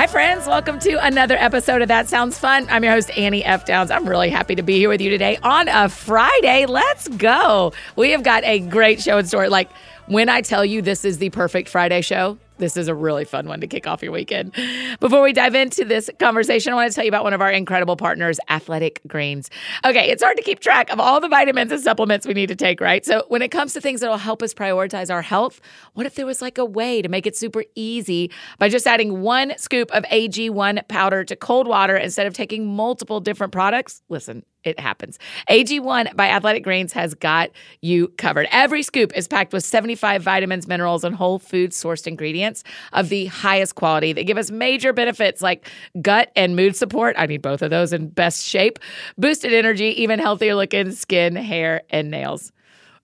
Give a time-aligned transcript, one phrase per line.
[0.00, 0.46] Hi, friends.
[0.46, 2.66] Welcome to another episode of That Sounds Fun.
[2.70, 3.66] I'm your host, Annie F.
[3.66, 3.90] Downs.
[3.90, 6.64] I'm really happy to be here with you today on a Friday.
[6.64, 7.74] Let's go.
[7.96, 9.50] We have got a great show in store.
[9.50, 9.68] Like,
[10.10, 13.46] when I tell you this is the perfect Friday show, this is a really fun
[13.46, 14.52] one to kick off your weekend.
[14.98, 17.50] Before we dive into this conversation, I want to tell you about one of our
[17.50, 19.50] incredible partners, Athletic Greens.
[19.84, 22.56] Okay, it's hard to keep track of all the vitamins and supplements we need to
[22.56, 23.06] take, right?
[23.06, 25.60] So, when it comes to things that will help us prioritize our health,
[25.94, 29.22] what if there was like a way to make it super easy by just adding
[29.22, 34.02] one scoop of AG1 powder to cold water instead of taking multiple different products?
[34.08, 35.18] Listen, it happens.
[35.48, 38.46] AG1 by Athletic Greens has got you covered.
[38.50, 42.62] Every scoop is packed with 75 vitamins, minerals, and whole food sourced ingredients
[42.92, 44.12] of the highest quality.
[44.12, 45.68] They give us major benefits like
[46.00, 47.16] gut and mood support.
[47.18, 48.78] I need both of those in best shape,
[49.16, 52.52] boosted energy, even healthier looking skin, hair, and nails.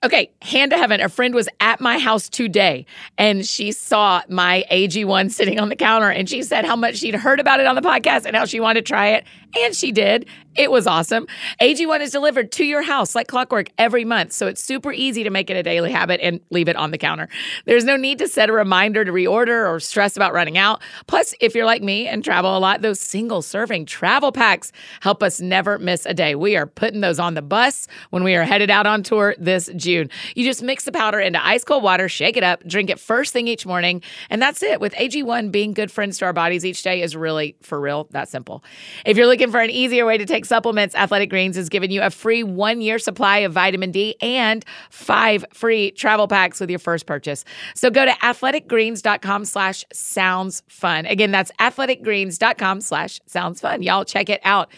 [0.05, 1.01] Okay, hand to heaven.
[1.01, 2.85] A friend was at my house today
[3.17, 7.15] and she saw my AG1 sitting on the counter and she said how much she'd
[7.15, 9.25] heard about it on the podcast and how she wanted to try it.
[9.55, 10.27] And she did.
[10.57, 11.27] It was awesome.
[11.61, 14.33] AG1 is delivered to your house like clockwork every month.
[14.33, 16.99] So it's super easy to make it a daily habit and leave it on the
[16.99, 17.29] counter.
[17.67, 20.81] There's no need to set a reminder to reorder or stress about running out.
[21.07, 25.23] Plus, if you're like me and travel a lot, those single serving travel packs help
[25.23, 26.35] us never miss a day.
[26.35, 29.71] We are putting those on the bus when we are headed out on tour this
[29.77, 30.09] June.
[30.35, 33.35] You just mix the powder into ice cold water, shake it up, drink it first
[33.35, 34.81] thing each morning, and that's it.
[34.81, 38.31] With AG1 being good friends to our bodies each day is really for real that
[38.31, 38.65] simple.
[39.05, 42.01] If you're looking for an easier way to take supplements, Athletic Greens is giving you
[42.01, 46.79] a free one year supply of vitamin D and five free travel packs with your
[46.79, 47.45] first purchase.
[47.75, 51.05] So go to athleticgreens.com slash sounds fun.
[51.05, 53.83] Again, that's athleticgreens.com slash sounds fun.
[53.83, 54.71] Y'all check it out.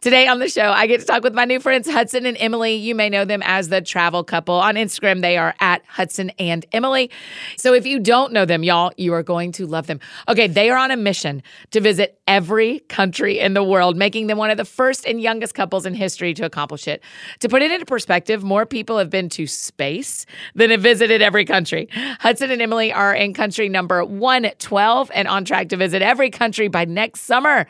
[0.00, 2.76] Today on the show, I get to talk with my new friends, Hudson and Emily.
[2.76, 4.54] You may know them as the travel couple.
[4.54, 7.10] On Instagram, they are at Hudson and Emily.
[7.56, 9.98] So if you don't know them, y'all, you are going to love them.
[10.28, 11.42] Okay, they are on a mission
[11.72, 15.54] to visit every country in the world, making them one of the first and youngest
[15.54, 17.02] couples in history to accomplish it.
[17.40, 21.46] To put it into perspective, more people have been to space than have visited every
[21.46, 21.88] country.
[22.20, 26.68] Hudson and Emily are in country number 112 and on track to visit every country
[26.68, 27.66] by next summer.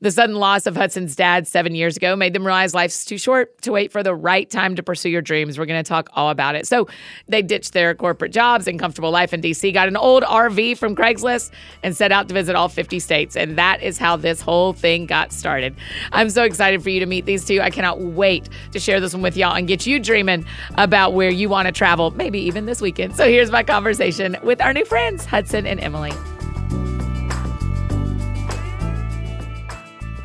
[0.00, 3.60] The sudden loss of Hudson's dad seven years ago made them realize life's too short
[3.62, 5.58] to wait for the right time to pursue your dreams.
[5.58, 6.68] We're going to talk all about it.
[6.68, 6.86] So
[7.26, 10.94] they ditched their corporate jobs and comfortable life in DC, got an old RV from
[10.94, 11.50] Craigslist,
[11.82, 13.36] and set out to visit all 50 states.
[13.36, 15.74] And that is how this whole thing got started.
[16.12, 17.60] I'm so excited for you to meet these two.
[17.60, 21.30] I cannot wait to share this one with y'all and get you dreaming about where
[21.30, 23.16] you want to travel, maybe even this weekend.
[23.16, 26.12] So here's my conversation with our new friends, Hudson and Emily.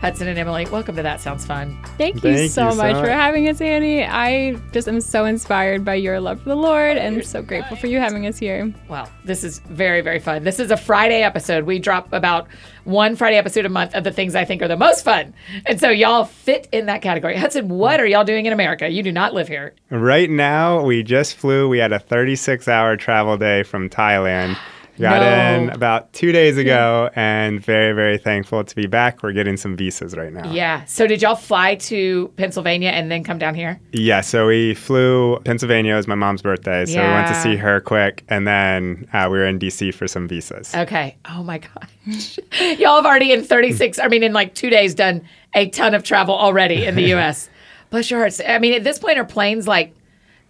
[0.03, 1.79] Hudson and Emily, welcome to That Sounds Fun.
[1.97, 4.03] Thank you Thank so you so much for having us, Annie.
[4.03, 7.87] I just am so inspired by your love for the Lord and so grateful for
[7.87, 8.73] you having us here.
[8.89, 10.43] Well, this is very, very fun.
[10.43, 11.63] This is a Friday episode.
[11.63, 12.49] We drop about
[12.83, 15.33] one Friday episode a month of the things I think are the most fun.
[15.65, 17.37] And so y'all fit in that category.
[17.37, 18.89] Hudson, what are y'all doing in America?
[18.89, 19.73] You do not live here.
[19.89, 21.69] Right now, we just flew.
[21.69, 24.57] We had a 36 hour travel day from Thailand
[24.99, 25.63] Got No.
[25.63, 29.23] in about two days ago and very, very thankful to be back.
[29.23, 30.51] We're getting some visas right now.
[30.51, 30.85] Yeah.
[30.85, 33.79] So did y'all fly to Pennsylvania and then come down here?
[33.91, 35.93] Yeah, so we flew Pennsylvania.
[35.93, 39.27] It was my mom's birthday, so we went to see her quick, and then uh,
[39.31, 40.73] we were in DC for some visas.
[40.75, 41.17] Okay.
[41.27, 42.37] Oh my gosh.
[42.77, 45.21] Y'all have already in 36, I mean, in like two days, done
[45.55, 47.49] a ton of travel already in the US.
[47.89, 48.41] Bless your hearts.
[48.47, 49.95] I mean, at this point, are planes like,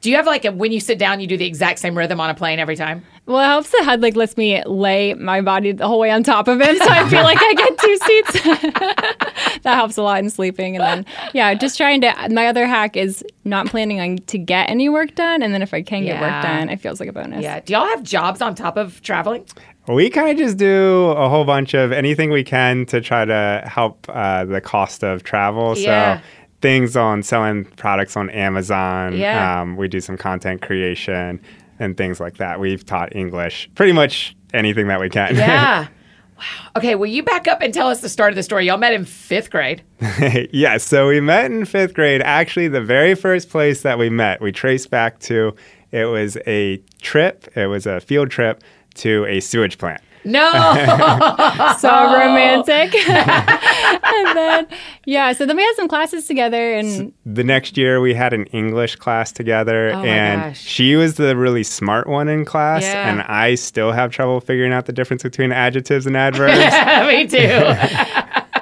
[0.04, 2.20] do you have like a, when you sit down, you do the exact same rhythm
[2.20, 3.06] on a plane every time?
[3.26, 6.24] Well, it helps that HUD like lets me lay my body the whole way on
[6.24, 9.60] top of him, so I feel like I get two seats.
[9.64, 10.76] that helps a lot in sleeping.
[10.76, 12.14] And then, yeah, just trying to.
[12.30, 15.74] My other hack is not planning on to get any work done, and then if
[15.74, 17.42] I can get work done, it feels like a bonus.
[17.42, 17.62] Yeah.
[17.62, 19.46] Do y'all have jobs on top of traveling?
[19.88, 23.64] We kind of just do a whole bunch of anything we can to try to
[23.66, 25.78] help uh, the cost of travel.
[25.78, 26.20] Yeah.
[26.20, 26.24] So
[26.64, 29.18] things on selling products on Amazon.
[29.18, 29.62] Yeah.
[29.62, 31.42] Um, we do some content creation
[31.78, 32.62] and things like that.
[32.62, 35.36] We've taught English, pretty much anything that we can.
[35.36, 35.88] Yeah.
[36.38, 36.46] wow.
[36.78, 36.96] Okay.
[36.96, 38.66] Will you back up and tell us the start of the story?
[38.66, 39.84] Y'all met in fifth grade.
[40.54, 42.22] yeah, so we met in fifth grade.
[42.22, 45.54] Actually, the very first place that we met, we traced back to
[45.92, 48.64] it was a trip, it was a field trip
[48.96, 50.02] to a sewage plant.
[50.26, 50.52] No.
[51.80, 52.14] so oh.
[52.18, 52.94] romantic.
[53.10, 54.68] and then,
[55.06, 58.46] yeah, so then we had some classes together, and The next year, we had an
[58.48, 60.62] English class together, Oh my and gosh.
[60.62, 63.10] she was the really smart one in class, Yeah.
[63.12, 66.58] and I still have trouble figuring out the difference between adjectives and adverbs.
[67.08, 67.38] Me too.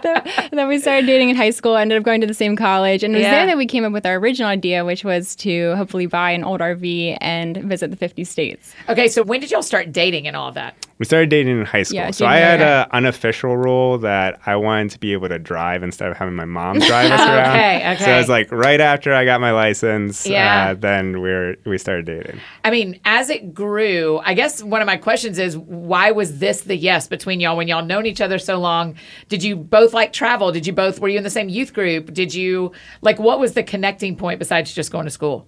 [0.03, 3.03] and then we started dating in high school, ended up going to the same college.
[3.03, 3.31] And it was Yeah.
[3.31, 6.43] there that we came up with our original idea, which was to hopefully buy an
[6.43, 8.73] old RV and visit the 50 states.
[8.89, 9.07] Okay.
[9.07, 10.75] So when did y'all start dating and all of that?
[11.01, 14.55] We started dating in high school, Yeah, so I had an unofficial rule that I
[14.55, 17.55] wanted to be able to drive instead of having my mom drive us around.
[17.55, 17.95] Okay, okay.
[17.97, 18.13] So okay.
[18.13, 20.67] it was like right after I got my license, Yeah.
[20.69, 22.39] uh, then we were we started dating.
[22.63, 26.61] I mean, as it grew, I guess one of my questions is why was this
[26.61, 28.93] the yes between y'all when y'all known each other so long?
[29.27, 30.51] Did you both like travel?
[30.51, 32.13] Did you both were you in the same youth group?
[32.13, 35.47] Did you like what was the connecting point besides just going to school?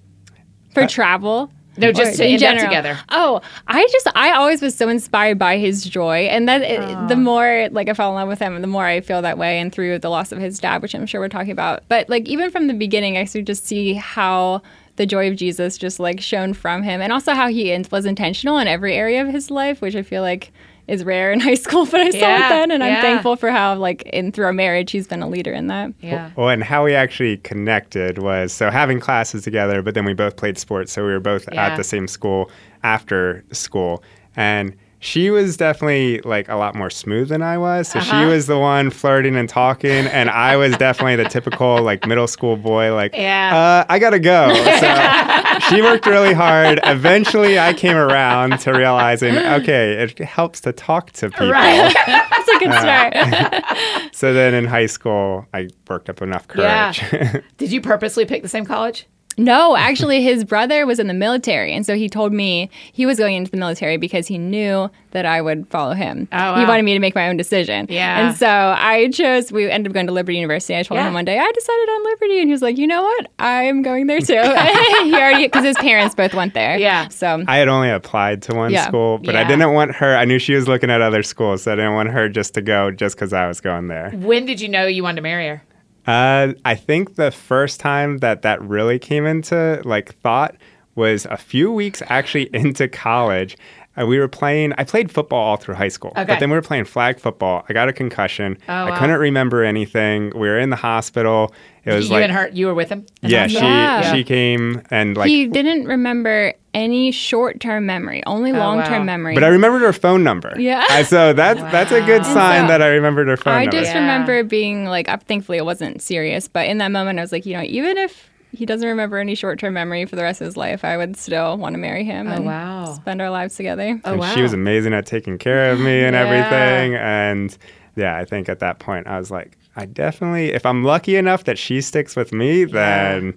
[0.73, 1.51] For travel.
[1.77, 2.63] No, just to end general.
[2.63, 2.99] up together.
[3.09, 7.07] Oh, I just I always was so inspired by his joy, and that it, ah.
[7.07, 9.59] the more like I fell in love with him, the more I feel that way.
[9.59, 12.27] And through the loss of his dad, which I'm sure we're talking about, but like
[12.27, 14.61] even from the beginning, I could just see how
[14.95, 18.57] the joy of Jesus just like shone from him, and also how he was intentional
[18.59, 20.51] in every area of his life, which I feel like
[20.87, 22.95] is rare in high school, but I saw it then, and yeah.
[22.95, 25.93] I'm thankful for how like in through our marriage, he's been a leader in that.
[26.01, 26.31] Yeah.
[26.35, 30.35] Well, and how we actually connected was so having classes together, but then we both
[30.35, 31.67] played sports, so we were both Yeah.
[31.67, 32.49] at the same school
[32.83, 34.03] after school,
[34.35, 34.73] and.
[35.03, 37.89] She was definitely like a lot more smooth than I was.
[37.89, 38.21] So Uh-huh.
[38.21, 42.25] she was the one flirting and talking, and I was definitely the typical like middle
[42.27, 43.83] school boy, like, Yeah.
[43.85, 44.53] uh, I gotta go.
[44.53, 46.79] So she worked really hard.
[46.85, 51.51] Eventually, I came around to realizing, okay, it helps to talk to people.
[51.51, 51.93] Right.
[52.07, 53.63] That's a good start.
[54.13, 56.63] So then in high school, I worked up enough courage.
[56.65, 56.93] Yeah.
[56.93, 57.43] courage.
[57.57, 59.05] Did you purposely pick the same college?
[59.37, 63.17] No, actually, his brother was in the military, and so he told me he was
[63.17, 66.27] going into the military because he knew that I would follow him.
[66.31, 66.59] Oh, wow.
[66.59, 67.85] He wanted me to make my own decision.
[67.89, 68.27] Yeah.
[68.29, 69.51] And so I chose.
[69.51, 70.75] We ended up going to Liberty University.
[70.75, 71.07] I told Yeah.
[71.07, 73.27] him one day I decided on Liberty, and he was like, "You know what?
[73.39, 74.33] I'm going there too."
[75.03, 76.77] he already because his parents both went there.
[76.77, 77.07] Yeah.
[77.09, 78.87] So I had only applied to one Yeah.
[78.87, 80.15] school, but I didn't want her.
[80.15, 82.61] I knew she was looking at other schools, so I didn't want her just to
[82.61, 84.11] go just because I was going there.
[84.11, 85.63] When did you know you wanted to marry her?
[86.07, 90.55] Uh, I think the first time that that really came into like thought
[90.95, 93.57] was a few weeks actually into college.
[93.95, 94.73] Uh, we were playing.
[94.79, 96.25] I played football all through high school, Okay.
[96.25, 97.63] but then we were playing flag football.
[97.69, 98.57] I got a concussion.
[98.67, 98.99] Oh, I wow.
[98.99, 100.31] couldn't remember anything.
[100.33, 101.53] We were in the hospital.
[101.85, 103.05] It was you like and her, you were with him?
[103.21, 104.11] yeah, she Yeah.
[104.13, 109.03] she came and like he didn't remember any short-term memory, only long-term Oh, wow.
[109.03, 109.33] memory.
[109.35, 110.53] But I remembered her phone number.
[110.57, 110.83] Yeah.
[110.89, 113.77] And so that's that's a good sign so that I remembered her phone I number.
[113.77, 113.99] I just Yeah.
[114.01, 117.45] remember being like, uh, thankfully it wasn't serious, but in that moment I was like,
[117.45, 120.55] you know, even if he doesn't remember any short-term memory for the rest of his
[120.57, 122.93] life, I would still want to marry him and wow.
[122.93, 123.99] spend our lives together.
[124.05, 124.33] Oh, And wow.
[124.35, 126.21] She was amazing at taking care of me and Yeah.
[126.21, 126.95] everything.
[126.95, 127.57] And
[127.95, 131.45] yeah, I think at that point I was like, I definitely, if I'm lucky enough
[131.45, 133.33] that she sticks with me, then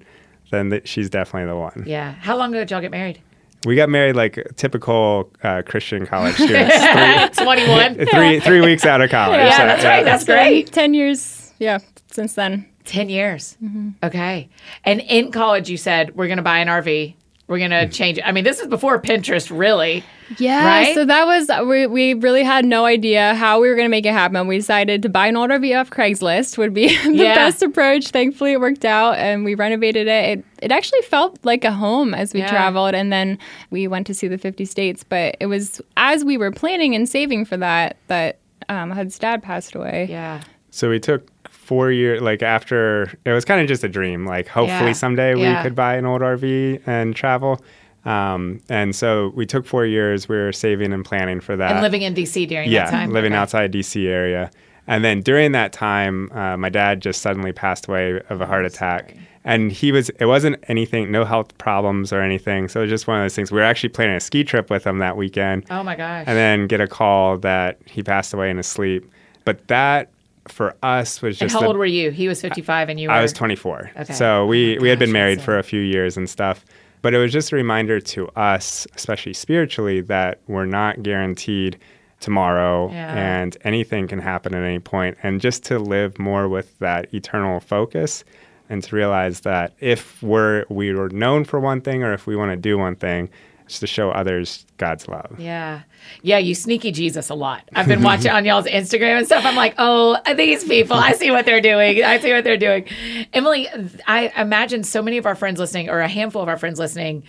[0.51, 1.85] then th- she's definitely the one.
[1.87, 2.13] Yeah.
[2.13, 3.21] How long ago did y'all get married?
[3.65, 6.77] We got married like typical uh, Christian college students,
[7.37, 8.07] three, 21.
[8.07, 9.39] three three weeks out of college.
[9.41, 10.05] Yeah, So, that's right.
[10.05, 10.73] That's great.
[10.73, 11.79] Ten years, yeah,
[12.11, 12.69] since then.
[12.85, 13.57] 10 years.
[14.05, 14.49] Okay.
[14.85, 17.17] And in college, you said, we're going to buy an RV.
[17.49, 18.27] We're gonna change it.
[18.27, 20.05] I mean, this is before Pinterest, really.
[20.39, 20.95] Yeah, Right?
[20.97, 24.05] so that was we, we really had no idea how we were going to make
[24.07, 24.49] it happen.
[24.49, 27.37] We decided to buy an old RV off Craigslist would be the Yeah.
[27.37, 28.09] best approach.
[28.09, 30.39] Thankfully, it worked out, and we renovated it.
[30.39, 32.49] It it actually felt like a home as we Yeah.
[32.49, 33.39] traveled, and then
[33.71, 35.05] we went to see the 50 states.
[35.05, 38.39] But it was as we were planning and saving for that that
[38.69, 40.09] um, Hud's dad passed away.
[40.11, 40.41] Yeah.
[40.73, 41.29] So we took
[41.67, 44.25] four years, like after, it was kind of just a dream.
[44.25, 44.93] Like, hopefully Yeah.
[44.93, 45.59] someday Yeah.
[45.59, 47.61] we could buy an old RV and travel.
[48.05, 50.29] Um, and so we took four years.
[50.29, 51.73] We were saving and planning for that.
[51.73, 53.11] And living in DC during yeah, that time.
[53.11, 53.41] living Okay.
[53.41, 54.51] outside DC area.
[54.87, 58.65] And then during that time, uh, my dad just suddenly passed away of a heart
[58.65, 59.17] attack.
[59.45, 62.69] And he was, it wasn't anything, no health problems or anything.
[62.69, 63.51] So it was just one of those things.
[63.51, 66.25] We were actually planning a ski trip with him that weekend Oh my gosh.
[66.29, 69.11] and then get a call that he passed away in his sleep.
[69.45, 70.11] But that
[70.49, 71.43] for us was just.
[71.43, 72.11] and how the- old were you?
[72.11, 73.15] He was 55 and you were.
[73.15, 73.91] I was 24.
[74.01, 74.13] Okay.
[74.13, 76.65] So we, Oh we had been married for a few years and stuff.
[77.03, 81.79] But it was just a reminder to us, especially spiritually, that we're not guaranteed
[82.21, 83.15] tomorrow Yeah.
[83.15, 85.17] and anything can happen at any point.
[85.23, 88.25] And just to live more with that eternal focus
[88.69, 92.35] and to realize that if we're we were known for one thing or if we
[92.35, 93.29] want to do one thing,
[93.67, 95.35] it's to show others God's love.
[95.39, 95.83] Yeah.
[96.23, 97.69] Yeah, you sneaky Jesus a lot.
[97.75, 99.45] I've been watching on y'all's Instagram and stuff.
[99.45, 102.03] I'm like, oh, these people, I see what they're doing.
[102.05, 102.87] I see what they're doing.
[103.33, 103.69] Emily,
[104.07, 107.25] I imagine so many of our friends listening, or a handful of our friends listening,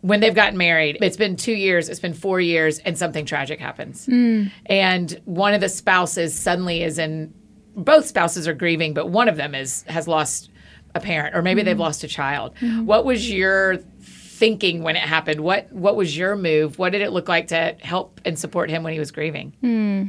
[0.00, 3.60] when they've gotten married, it's been two years, it's been four years, and something tragic
[3.60, 4.06] happens.
[4.06, 4.44] Hmm.
[4.66, 7.32] And one of the spouses suddenly is in,
[7.76, 10.50] both spouses are grieving, but one of them is has lost
[10.94, 11.82] a parent, or maybe they've hmm.
[11.82, 12.56] lost a child.
[12.58, 12.86] Hmm.
[12.86, 13.78] What was your
[14.38, 15.40] thinking when it happened?
[15.40, 16.78] What what was your move?
[16.78, 19.52] What did it look like to help and support him when he was grieving?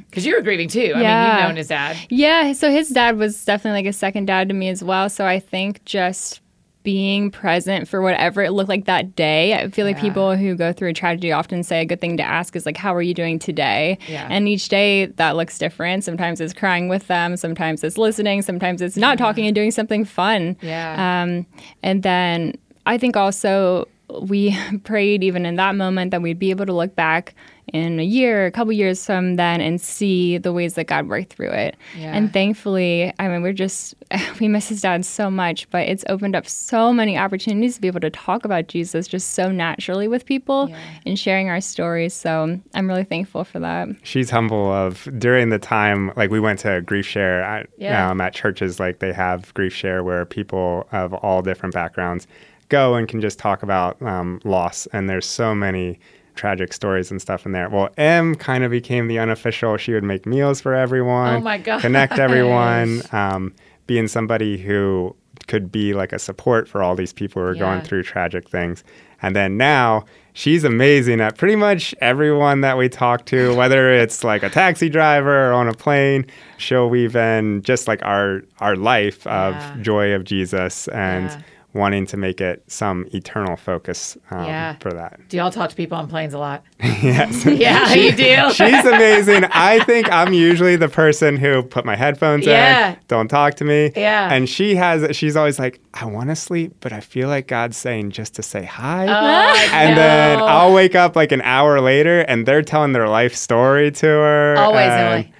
[0.09, 0.93] Because you were grieving too.
[0.95, 1.97] I mean, you've known his dad.
[2.09, 5.09] Yeah, so his dad was definitely like a second dad to me as well.
[5.09, 6.41] So I think just
[6.83, 9.53] being present for whatever it looked like that day.
[9.53, 10.01] I feel like Yeah.
[10.03, 12.77] people who go through a tragedy often say a good thing to ask is like,
[12.77, 14.25] "How are you doing today?" Yeah.
[14.29, 16.05] And each day that looks different.
[16.05, 17.35] Sometimes it's crying with them.
[17.35, 18.41] Sometimes it's listening.
[18.43, 20.55] Sometimes it's not talking and doing something fun.
[20.61, 21.21] Yeah.
[21.23, 21.45] Um,
[21.83, 22.53] and then
[22.85, 23.85] I think also
[24.21, 27.33] we prayed even in that moment that we'd be able to look back
[27.71, 31.31] in a year, a couple years from then, and see the ways that God worked
[31.33, 31.75] through it.
[31.95, 32.15] Yeah.
[32.15, 33.93] And thankfully, I mean, we're just
[34.39, 37.87] we miss his dad so much, but it's opened up so many opportunities to be
[37.87, 40.79] able to talk about Jesus just so naturally with people Yeah.
[41.05, 42.15] and sharing our stories.
[42.15, 43.89] So I'm really thankful for that.
[44.01, 48.09] she's humble of during the time like we went to GriefShare at, Yeah.
[48.09, 52.25] um, at churches like they have GriefShare where people of all different backgrounds
[52.69, 55.99] go and can just talk about um, loss and there's so many
[56.35, 60.03] tragic stories and stuff in there well Em kind of became the unofficial she would
[60.03, 61.81] make meals for everyone Oh my gosh.
[61.81, 63.53] connect everyone um,
[63.87, 65.15] being somebody who
[65.47, 67.59] could be like a support for all these people who are Yeah.
[67.59, 68.83] going through tragic things.
[69.21, 74.23] And then now she's amazing at pretty much everyone that we talk to, whether it's
[74.23, 76.25] like a taxi driver or on a plane.
[76.57, 79.75] She'll weave in just like our our life of Yeah.
[79.81, 81.39] joy of Jesus and Yeah.
[81.73, 84.75] Wanting to make it some eternal focus um, Yeah.
[84.79, 85.19] for that.
[85.29, 86.63] Do y'all talk to people on planes a lot?
[86.79, 87.45] yes.
[87.59, 88.51] Yeah, you do.
[88.53, 89.43] She's amazing.
[89.51, 92.91] I think I'm usually the person who put my headphones Yeah.
[92.93, 93.91] in, don't talk to me.
[93.95, 94.33] Yeah.
[94.33, 97.77] And she has, she's always like, I want to sleep, but I feel like God's
[97.77, 99.05] saying just to say hi.
[99.07, 100.39] Oh, and then.
[100.39, 104.55] I'll wake up like an hour later and they're telling their life story to her.
[104.57, 105.31] always and-.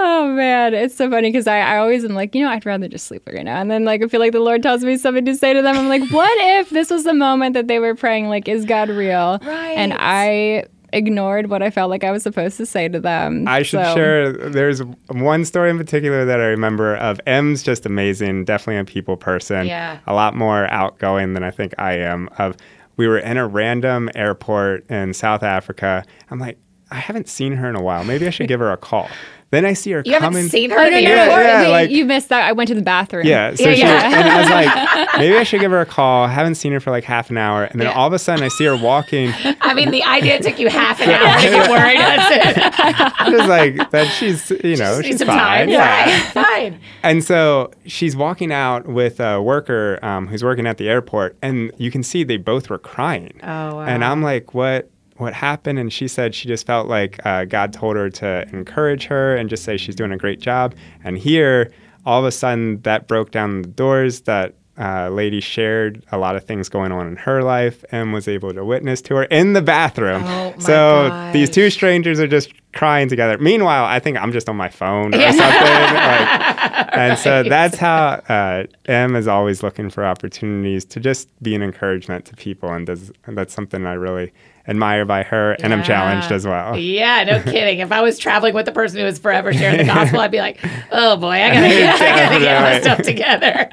[0.00, 2.86] Oh man, it's so funny because I, I always am like, you know, I'd rather
[2.88, 3.60] just sleep right now.
[3.60, 5.76] And then like I feel like the Lord tells me something to say to them.
[5.76, 8.88] I'm like, what if this was the moment that they were praying, like, is God
[8.90, 9.38] real?
[9.42, 9.72] Right.
[9.76, 13.46] And I ignored what I felt like I was supposed to say to them.
[13.48, 14.32] I should So- share.
[14.32, 19.16] There's one story in particular that I remember of Em's just amazing, definitely a people
[19.16, 19.66] person.
[19.66, 19.98] Yeah.
[20.06, 22.28] A lot more outgoing than I think I am.
[22.38, 22.56] Of
[22.96, 26.04] we were in a random airport in South Africa.
[26.30, 26.58] I'm like,
[26.90, 28.02] I haven't seen her in a while.
[28.04, 29.08] Maybe I should give her a call.
[29.50, 30.34] Then I see her You coming.
[30.36, 31.38] haven't seen her Oh, in no, the no, Yeah, airport?
[31.38, 32.42] wait, yeah, like- you missed that.
[32.44, 33.26] I went to the bathroom.
[33.26, 34.18] Yeah, so Yeah, she, yeah.
[34.20, 36.24] and I was like, maybe I should give her a call.
[36.24, 37.94] I haven't seen her for like half an hour, and then Yeah.
[37.94, 39.32] all of a sudden I see her walking.
[39.62, 41.98] I mean, the idea took you half an hour to get worried.
[41.98, 43.20] That's it.
[43.20, 45.38] I was like, that she's, you know, Need she's fine.
[45.38, 45.68] time.
[45.70, 46.20] Yeah.
[46.30, 46.44] Fine.
[46.44, 46.80] Fine.
[47.02, 51.72] And so she's walking out with a worker um, who's working at the airport, and
[51.78, 53.40] you can see they both were crying.
[53.42, 53.80] Oh, wow.
[53.80, 54.90] And I'm like, what?
[55.18, 55.78] What happened?
[55.78, 59.50] And she said she just felt like uh, God told her to encourage her and
[59.50, 60.74] just say she's doing a great job.
[61.04, 61.72] And here,
[62.06, 64.22] all of a sudden, that broke down the doors.
[64.22, 68.28] That uh, lady shared a lot of things going on in her life and was
[68.28, 70.22] able to witness to her in the bathroom.
[70.24, 73.38] Oh, so these two strangers are just crying together.
[73.38, 75.36] Meanwhile, I think I'm just on my phone or something.
[75.40, 81.54] like, and so that's how uh, Em is always looking for opportunities to just be
[81.54, 84.32] an encouragement to people, and, does, and that's something I really
[84.68, 86.76] admire by her, and I'm challenged as well.
[86.78, 87.78] Yeah, no kidding.
[87.78, 90.38] If I was traveling with the person who was forever sharing the gospel, I'd be
[90.38, 90.58] like,
[90.92, 93.70] oh boy, I gotta get, I gotta get my stuff together.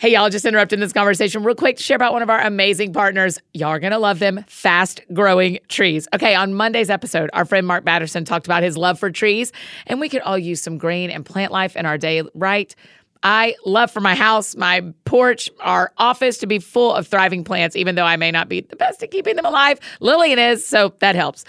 [0.00, 2.94] Hey, y'all, just interrupting this conversation real quick to share about one of our amazing
[2.94, 3.38] partners.
[3.52, 6.08] Y'all are going to love them fast growing trees.
[6.14, 9.52] Okay, on Monday's episode, our friend Mark Batterson talked about his love for trees,
[9.86, 12.74] and we could all use some green and plant life in our day, right?
[13.22, 17.76] I love for my house, my porch, our office to be full of thriving plants,
[17.76, 19.78] even though I may not be the best at keeping them alive.
[20.00, 21.44] Lillian is, so that helps.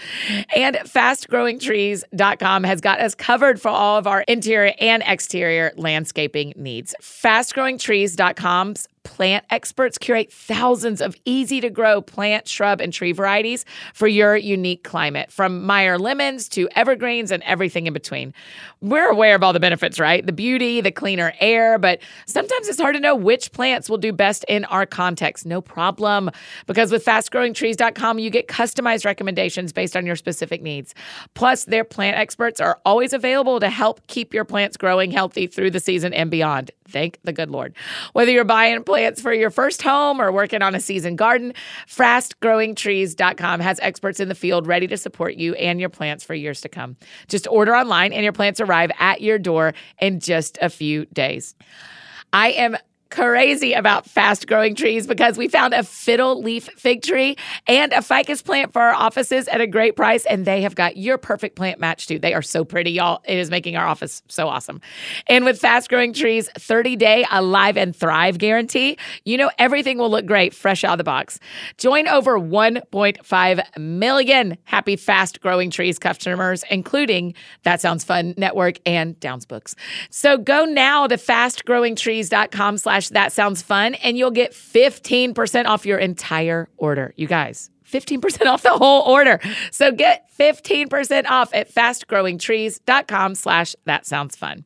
[0.54, 6.94] And fastgrowingtrees.com has got us covered for all of our interior and exterior landscaping needs.
[7.00, 14.06] Fastgrowingtrees.com's plant experts curate thousands of easy to grow plant, shrub, and tree varieties for
[14.06, 18.32] your unique climate, from Meyer lemons to evergreens and everything in between.
[18.80, 20.24] We're aware of all the benefits, right?
[20.24, 24.12] The beauty, the cleaner air, but sometimes it's hard to know which plants will do
[24.12, 25.46] best in our context.
[25.46, 26.30] No problem,
[26.66, 30.94] because with fastgrowingtrees.com, you get customized recommendations based on your specific needs.
[31.34, 35.70] Plus, their plant experts are always available to help keep your plants growing healthy through
[35.70, 36.70] the season and beyond.
[36.92, 37.74] Thank the good Lord.
[38.12, 41.54] Whether you're buying plants for your first home or working on a seasoned garden,
[41.88, 46.60] fastgrowingtrees.com has experts in the field ready to support you and your plants for years
[46.60, 46.96] to come.
[47.28, 51.54] Just order online and your plants arrive at your door in just a few days.
[52.32, 52.76] I am
[53.12, 58.00] crazy about fast growing trees because we found a fiddle leaf fig tree and a
[58.00, 60.24] ficus plant for our offices at a great price.
[60.24, 62.18] And they have got your perfect plant match too.
[62.18, 63.22] They are so pretty, y'all.
[63.24, 64.80] It is making our office so awesome.
[65.26, 70.10] And with fast growing trees, 30 day alive and thrive guarantee, you know everything will
[70.10, 71.38] look great fresh out of the box.
[71.76, 79.20] Join over 1.5 million happy fast growing trees customers, including That Sounds Fun Network and
[79.20, 79.76] Downs Books.
[80.08, 85.98] So go now to fastgrowingtrees.com slash that sounds fun, and you'll get 15% off your
[85.98, 87.12] entire order.
[87.16, 89.40] You guys, 15% off the whole order.
[89.70, 94.64] So get 15% off at fastgrowingtrees.com slash that sounds fun.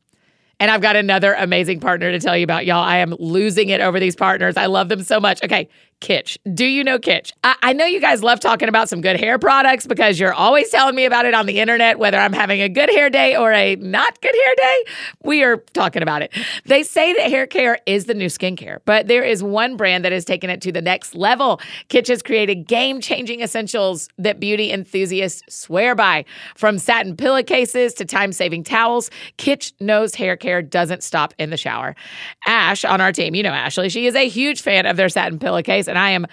[0.58, 2.82] And I've got another amazing partner to tell you about, y'all.
[2.82, 4.56] I am losing it over these partners.
[4.56, 5.42] I love them so much.
[5.44, 5.68] Okay,
[6.00, 6.36] Kitsch.
[6.54, 7.32] Do you know Kitsch?
[7.42, 10.68] I-, I, know you guys love talking about some good hair products because you're always
[10.68, 13.50] telling me about it on the internet, whether I'm having a good hair day or
[13.50, 14.84] a not good hair day.
[15.24, 16.34] We are talking about it.
[16.66, 20.12] They say that hair care is the new skincare, but there is one brand that
[20.12, 21.60] has taken it to the next level.
[21.88, 26.26] Kitsch has created game changing essentials that beauty enthusiasts swear by.
[26.56, 31.56] From satin pillowcases to time saving towels, Kitsch knows hair care doesn't stop in the
[31.56, 31.96] shower.
[32.44, 35.38] Ash on our team, you know Ashley, she is a huge fan of their satin
[35.38, 36.26] pillowcase and I am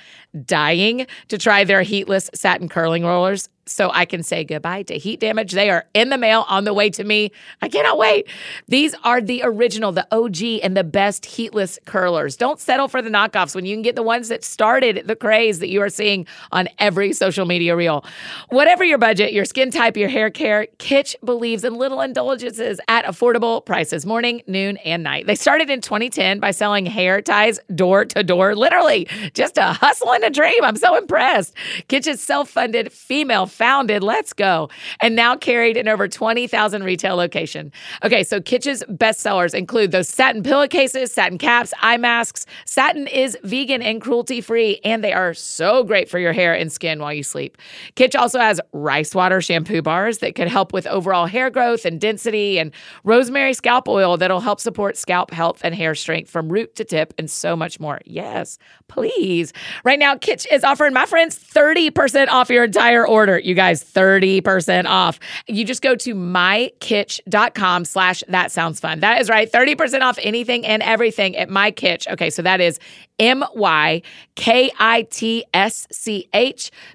[0.46, 5.20] dying to try their heatless satin curling rollers so I can say goodbye to heat
[5.20, 5.52] damage.
[5.52, 7.32] They are in the mail on the way to me.
[7.62, 8.28] I cannot wait.
[8.68, 12.36] These are the original, the OG, and the best heatless curlers.
[12.36, 15.60] Don't settle for the knockoffs when you can get the ones that started the craze
[15.60, 18.06] that you are seeing on every social media reel.
[18.50, 23.06] Whatever your budget, your skin type, your hair care, Kitsch believes in little indulgences at
[23.06, 25.28] affordable prices, morning, noon, and night.
[25.28, 30.14] They started in 2010 by selling hair ties door to door, literally just a hustle
[30.14, 30.64] and a dream.
[30.64, 31.54] I'm so impressed.
[31.88, 34.70] Kitsch is self funded female founded, let's go,
[35.02, 37.72] and now carried in over 20,000 retail locations.
[38.04, 42.46] Okay, so Kitsch's bestsellers include those satin pillowcases, satin caps, eye masks.
[42.66, 46.72] Satin is vegan and cruelty free, and they are so great for your hair and
[46.72, 47.58] skin while you sleep.
[47.96, 52.02] Kitsch also has rice water shampoo bars that could help with overall hair growth and
[52.02, 52.72] density, and
[53.04, 57.14] rosemary scalp oil that'll help support scalp health and hair strength from root to tip,
[57.18, 58.00] and so much more.
[58.06, 59.54] Yes, please.
[59.84, 64.86] Right now, Kitsch is offering my friends 30% off your entire order you guys 30%
[64.86, 65.20] off.
[65.48, 69.00] You just go to mykitsch.com slash that sounds fun.
[69.02, 69.52] That is right.
[69.52, 72.08] 30% off anything and everything at mykitsch.
[72.14, 72.80] Okay, so that is
[73.20, 74.02] M-Y-K-I-T-S-C-H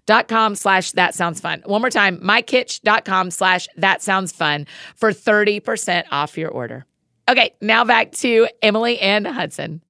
[0.07, 1.63] dot com slash that sounds fun.
[1.65, 6.85] One more time, mykitsch.com slash that sounds fun for 30% off your order.
[7.29, 9.83] Okay, now back to Emily and Hudson.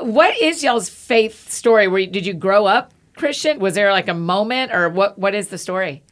[0.00, 1.88] What is y'all's faith story?
[1.88, 3.58] Where did you grow up Christian?
[3.58, 5.18] Was there like a moment, or what?
[5.18, 6.02] What is the story?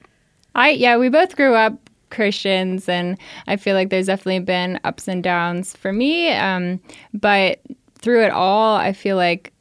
[0.54, 5.08] I yeah, we both grew up Christians, and I feel like there's definitely been ups
[5.08, 6.30] and downs for me.
[6.32, 6.80] Um,
[7.14, 7.60] but
[7.98, 9.52] through it all, I feel like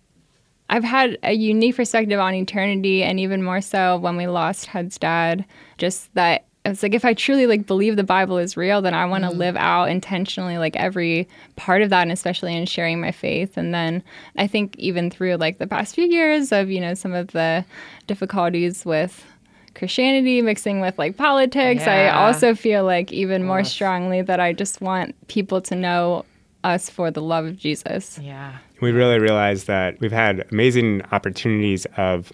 [0.70, 4.98] I've had a unique perspective on eternity, and even more so when we lost Hud's
[4.98, 5.46] dad.
[5.78, 9.06] Just that it's like if I truly like believe the Bible is real, then I
[9.06, 9.38] want to Mm.
[9.38, 13.58] live out intentionally like every part of that, and especially in sharing my faith.
[13.58, 14.04] And then
[14.38, 17.66] I think even through like the past few years of you know some of the
[18.08, 19.26] difficulties with
[19.76, 22.16] Christianity mixing with like politics, Yeah.
[22.18, 26.26] I also feel like even more strongly that I just want people to know
[26.64, 28.20] us for the love of Jesus.
[28.22, 28.54] Yeah.
[28.82, 32.32] we really realized that we've had amazing opportunities of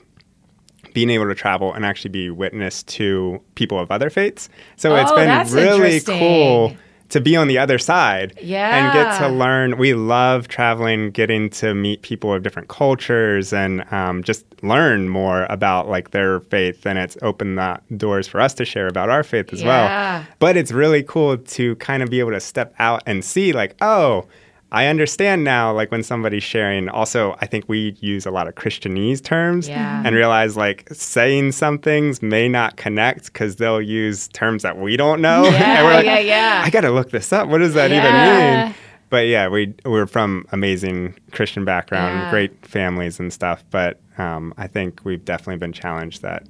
[0.93, 4.49] being able to travel and actually be witness to people of other faiths.
[4.77, 6.75] So it's been really cool
[7.09, 8.75] to be on the other side yeah.
[8.75, 9.77] and get to learn.
[9.77, 15.45] We love traveling, getting to meet people of different cultures and um, just learn more
[15.49, 16.87] about like their faith.
[16.87, 19.67] And it's opened the doors for us to share about our faith as Yeah.
[19.67, 20.25] well.
[20.39, 23.75] But it's really cool to kind of be able to step out and see like,
[23.79, 24.25] oh,
[24.73, 26.89] I understand now, like when somebody's sharing.
[26.89, 30.01] Also, I think we use a lot of Christianese terms Yeah.
[30.03, 34.97] and realize like saying some things may not connect because they'll use terms that we
[34.97, 35.43] don't know.
[35.43, 36.61] Yeah, and we're like, yeah, yeah.
[36.65, 37.47] I got to look this up.
[37.49, 37.99] What does that Yeah.
[37.99, 38.75] even mean?
[39.09, 42.29] But yeah, we we're from amazing Christian background, Yeah.
[42.31, 43.63] great families and stuff.
[43.69, 46.43] But um, I think we've definitely been challenged that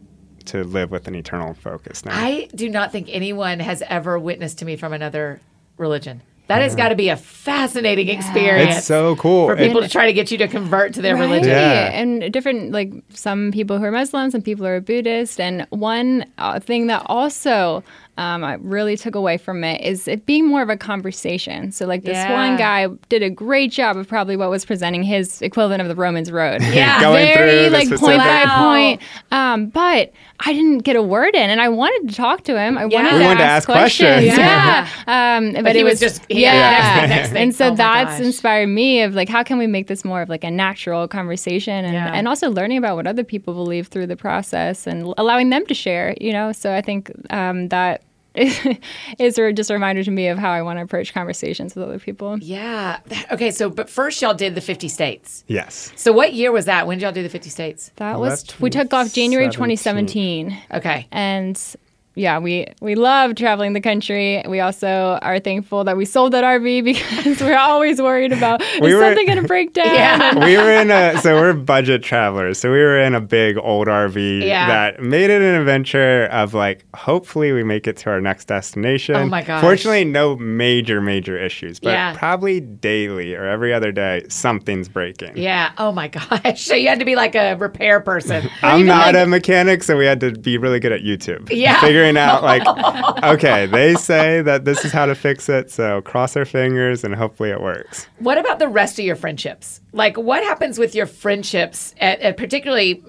[0.45, 2.13] to live with an eternal focus now.
[2.15, 5.41] I do not think anyone has ever witnessed to me from another
[5.77, 6.21] religion.
[6.47, 8.77] That has got to be a fascinating experience.
[8.79, 9.47] it's so cool.
[9.47, 11.21] for It- people to try to get you to convert to their Right.
[11.21, 11.49] religion.
[11.49, 11.91] Yeah.
[11.99, 15.39] And different, like some people who are Muslim, some people who are Buddhist.
[15.39, 17.83] And one uh, thing that also
[18.17, 21.71] um, I really took away from it is it being more of a conversation.
[21.71, 22.31] So, like this Yeah.
[22.33, 25.95] one guy did a great job of probably what was presenting his equivalent of the
[25.95, 26.61] Romans Road.
[26.61, 26.99] Yeah.
[27.01, 29.01] Going through Very like specific- point by point.
[29.31, 30.11] Um, but
[30.45, 32.77] I didn't get a word in, and I wanted to talk to him.
[32.77, 32.97] I Yeah.
[33.01, 34.25] wanted, We to, wanted to ask ask questions.
[34.27, 34.87] Yeah.
[35.07, 36.51] Um, but, he it was was just- he yeah.
[36.51, 37.35] had next thing, next.
[37.41, 38.25] And so Oh that's gosh.
[38.25, 41.83] inspired me of like how can we make this more of like a natural conversation
[41.83, 42.11] and, Yeah.
[42.13, 45.73] and also learning about what other people believe through the process and allowing them to
[45.73, 46.15] share.
[46.21, 48.02] You know, so I think um, that.
[49.19, 51.83] is a- just a reminder to me of how I want to approach conversations with
[51.85, 52.37] other people.
[52.39, 52.99] Yeah.
[53.31, 53.51] Okay.
[53.51, 55.43] So, but first y'all did the 50 states.
[55.47, 55.91] yes.
[55.95, 56.87] So, what year was that?
[56.87, 57.91] When did y'all do the 50 states?
[57.97, 60.49] That Well, was we took off January 2017.
[60.49, 60.77] 2017.
[60.77, 61.07] Okay.
[61.11, 61.75] and
[62.15, 64.43] yeah, we we love traveling the country.
[64.47, 68.89] We also are thankful that we sold that RV because we're always worried about We
[68.89, 69.87] is were- something going to break down?
[69.93, 70.35] Yeah.
[70.45, 73.87] we were in a so we're budget travelers so we were in a big old
[73.87, 74.67] rv Yeah.
[74.67, 79.15] that made it an adventure of like hopefully we make it to our next destination
[79.15, 79.61] Oh my gosh.
[79.61, 82.13] fortunately no major major issues but Yeah.
[82.17, 85.71] probably daily or every other day something's breaking Yeah.
[85.77, 86.61] Oh my gosh.
[86.63, 88.49] So you had to be like a repair person.
[88.61, 91.79] i'm not like- a mechanic so we had to be really good at youtube Yeah.
[92.03, 96.35] Figuring out like okay they say that this is how to fix it so cross
[96.35, 99.81] our fingers and hopefully it works What about the rest of your friendships?
[99.91, 103.03] Like, what happens with your friendships, at, at particularly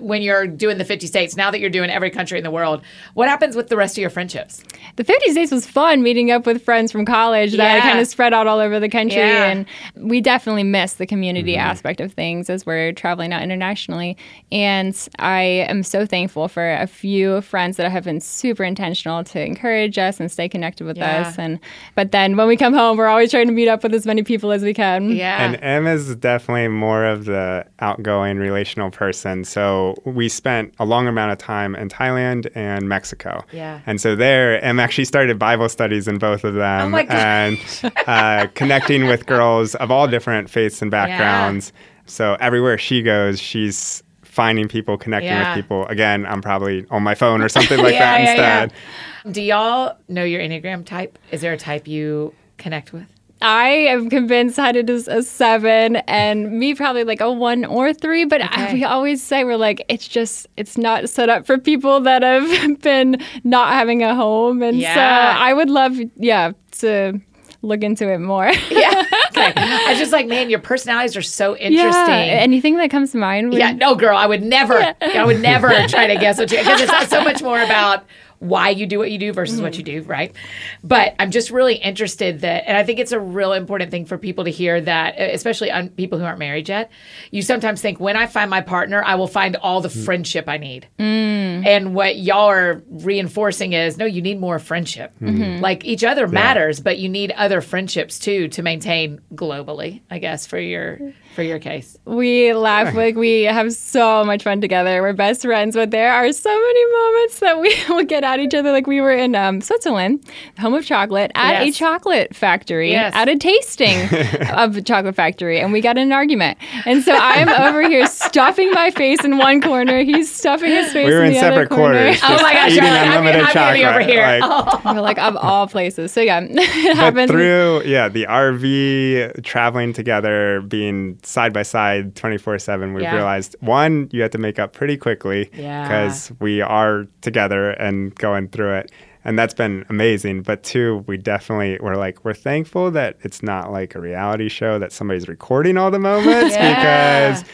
[0.00, 2.82] when you're doing the 50 states, now that you're doing every country in the world?
[3.14, 4.62] What happens with the rest of your friendships?
[4.96, 7.80] The 50 States was fun meeting up with friends from college that Yeah.
[7.80, 9.18] kind of spread out all over the country.
[9.18, 9.46] Yeah.
[9.50, 11.66] And we definitely miss the community mm-hmm.
[11.70, 14.16] aspect of things as we're traveling out internationally.
[14.52, 19.44] And I am so thankful for a few friends that have been super intentional to
[19.44, 21.22] encourage us and stay connected with Yeah.
[21.22, 21.38] us.
[21.38, 21.58] And
[21.94, 24.22] But then when we come home, we're always trying to meet up with as many
[24.22, 25.10] people as we can.
[25.10, 25.44] Yeah.
[25.44, 29.44] And Em is definitely more of the outgoing relational person.
[29.44, 33.44] So we spent a long amount of time in Thailand and Mexico.
[33.52, 33.80] Yeah.
[33.86, 37.58] And so there, Em actually started Bible studies in both of them Oh my and
[38.06, 41.72] uh, connecting with girls of all different faiths and backgrounds.
[42.06, 45.54] So everywhere she goes, she's finding people, connecting Yeah.
[45.54, 45.86] with people.
[45.88, 48.62] Again, I'm probably on my phone or something like Yeah, that yeah, yeah.
[48.64, 49.32] instead.
[49.34, 51.18] Do y'all know your Enneagram type?
[51.30, 53.06] Is there a type you connect with?
[53.42, 58.24] I am convinced Hannah is a seven, and me probably like a one or three.
[58.24, 62.00] But I, we always say we're like it's just it's not set up for people
[62.02, 67.20] that have been not having a home, and so I would love yeah to
[67.62, 68.50] look into it more.
[68.70, 69.04] Yeah.
[69.36, 69.52] okay.
[69.56, 71.80] I was just like, man, your personalities are so interesting.
[71.84, 73.50] yeah, anything that comes to mind.
[73.50, 76.58] when- Yeah, no, girl, I would never, I would never try to guess what you,
[76.58, 78.04] because it's not so much more about
[78.40, 80.00] why you do what you do versus what you mm-hmm.
[80.00, 80.34] do, right?
[80.82, 84.18] But I'm just really interested that, and I think it's a real important thing for
[84.18, 86.90] people to hear that, especially on people who aren't married yet.
[87.30, 90.04] You sometimes think, when I find my partner, I will find all the mm.
[90.04, 90.88] friendship I need.
[90.98, 91.66] Mm.
[91.66, 95.14] And what y'all are reinforcing is, no, you need more friendship.
[95.20, 95.42] Mm-hmm.
[95.42, 95.62] Mm-hmm.
[95.62, 100.46] Like each other matters, but you need other friendships too to maintain globally, I guess,
[100.46, 100.98] for your
[101.34, 101.96] for your case.
[102.04, 105.00] We laugh like we have so much fun together.
[105.00, 108.54] We're best friends, but there are so many moments that we will get at each
[108.54, 110.24] other like we were in um, Switzerland,
[110.58, 111.74] home of chocolate, at Yes.
[111.76, 113.12] a chocolate factory, Yes.
[113.14, 113.98] at a tasting
[114.54, 116.58] of a chocolate factory, and we got in an argument.
[116.84, 119.98] And so I'm over here stuffing my face in one corner.
[120.02, 121.98] He's stuffing his face We were in in the other separate corner.
[122.02, 122.20] quarters.
[122.30, 124.26] Oh my gosh, eating like, I'm, unlimited I'm gonna over here.
[124.40, 126.12] like- We're like of all places.
[126.12, 127.30] So yeah, it but happens.
[127.30, 133.14] through yeah the RV traveling together, being side by side, twenty four seven, we Yeah.
[133.14, 135.82] realized one you have to make up pretty quickly Yeah.
[135.82, 138.92] because we are together and going through it.
[139.24, 140.42] And that's been amazing.
[140.42, 144.78] But two, we definitely we're like we're thankful that it's not like a reality show
[144.78, 147.30] that somebody's recording all the moments Yeah.
[147.32, 147.44] because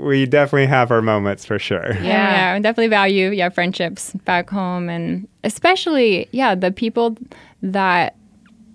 [0.00, 1.92] we definitely have our moments for sure.
[1.96, 2.02] Yeah.
[2.02, 7.16] yeah, I definitely value yeah friendships back home, and especially yeah the people
[7.62, 8.16] that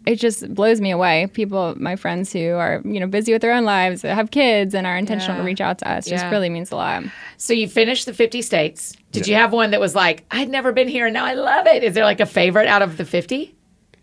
[0.05, 1.27] it just blows me away.
[1.33, 4.85] People, my friends who are you know busy with their own lives, have kids, and
[4.85, 5.41] are intentional Yeah.
[5.41, 6.05] to reach out to us.
[6.05, 6.29] Just Yeah.
[6.31, 7.03] really means a lot.
[7.37, 8.95] So you finished the 50 states.
[9.11, 11.67] Did you have one that was like, I'd never been here and now I love
[11.67, 11.83] it?
[11.83, 13.53] Is there like a favorite out of the 50?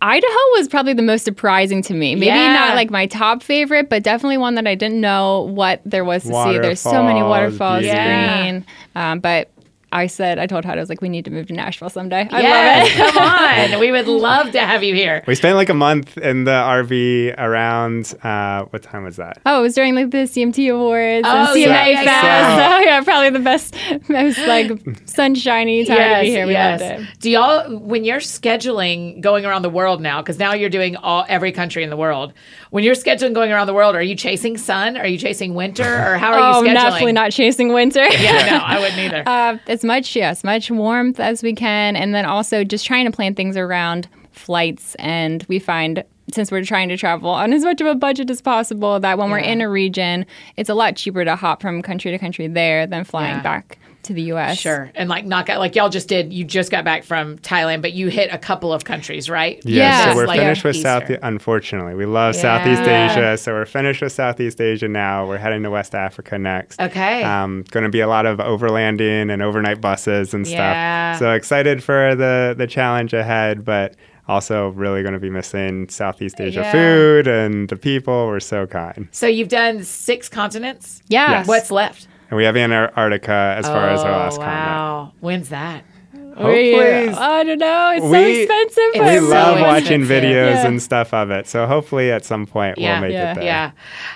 [0.05, 2.17] Idaho was probably the most surprising to me.
[2.17, 2.55] Maybe Yeah.
[2.55, 6.25] not like my top favorite, but definitely one that I didn't know what there was
[6.25, 6.59] to see.
[6.59, 7.85] There's so many Waterfalls, waterfalls.
[7.85, 8.43] Yeah.
[8.43, 8.65] green.
[8.97, 9.52] Um, but
[9.93, 12.27] I said, I told Todd, I was like, we need to move to Nashville someday.
[12.31, 13.13] I yes, love it.
[13.15, 13.81] come on.
[13.81, 15.23] We would love to have you here.
[15.27, 19.41] We spent like a month in the RV around uh, what time was that?
[19.47, 22.25] Oh, it was during like the CMT Awards and Oh, CMA yeah, yeah, Fest.
[22.25, 22.57] yeah.
[22.79, 23.77] So yeah, probably the best,
[24.09, 24.71] most like
[25.07, 26.47] sunshiny time to be here.
[26.47, 27.01] We loved it.
[27.21, 31.25] Do y'all, when you're scheduling going around the world now, because now you're doing all
[31.29, 32.33] every country in the world,
[32.71, 34.97] when you're scheduling going around the world, are you chasing sun?
[34.97, 35.83] Are you chasing winter?
[35.85, 36.75] Or how are Oh, you scheduling?
[36.75, 38.05] definitely not chasing winter.
[38.05, 39.23] Yeah, no, I wouldn't either.
[39.27, 43.11] Uh, as much, yes, much warmth as we can, and then also just trying to
[43.11, 44.95] plan things around flights.
[45.01, 48.41] And we find since we're trying to travel on as much of a budget as
[48.41, 50.25] possible, that when we're in a region,
[50.57, 53.43] it's a lot cheaper to hop from country to country there than flying Yeah.
[53.43, 54.59] back to the U.S.
[54.59, 54.91] Sure.
[54.95, 57.93] And like knock out like y'all just did, you just got back from Thailand, but
[57.93, 59.61] you hit a couple of countries, right?
[59.65, 61.05] Yeah, so we're Like finished with South.
[61.23, 65.27] Unfortunately, we love Southeast Asia, so we're finished with Southeast Asia now.
[65.27, 66.81] We're heading to West Africa next.
[66.81, 67.23] Okay.
[67.23, 70.59] Um, going to be a lot of overlanding and overnight buses and stuff.
[70.59, 71.19] Yeah.
[71.19, 73.97] So excited for the the challenge ahead, but
[74.29, 76.73] also really going to be missing Southeast Asia Yeah.
[76.73, 78.27] food and the people.
[78.29, 79.09] We're so kind.
[79.11, 81.03] So you've done six continents.
[81.09, 81.31] Yeah.
[81.31, 81.49] Yes.
[81.49, 82.07] What's left?
[82.33, 84.67] And we have Antarctica as far as our last oh, continent.
[84.67, 85.13] wow.
[85.21, 85.85] When's that?
[86.15, 87.93] We- Hopefully, I don't know.
[87.95, 88.79] It's so expensive.
[88.95, 90.67] It's but we so love watching videos Yeah.
[90.67, 91.47] and stuff of it.
[91.47, 92.93] So hopefully at some point Yeah.
[93.01, 93.33] we'll make Yeah.
[93.33, 93.45] it there.
[93.45, 93.71] Yeah.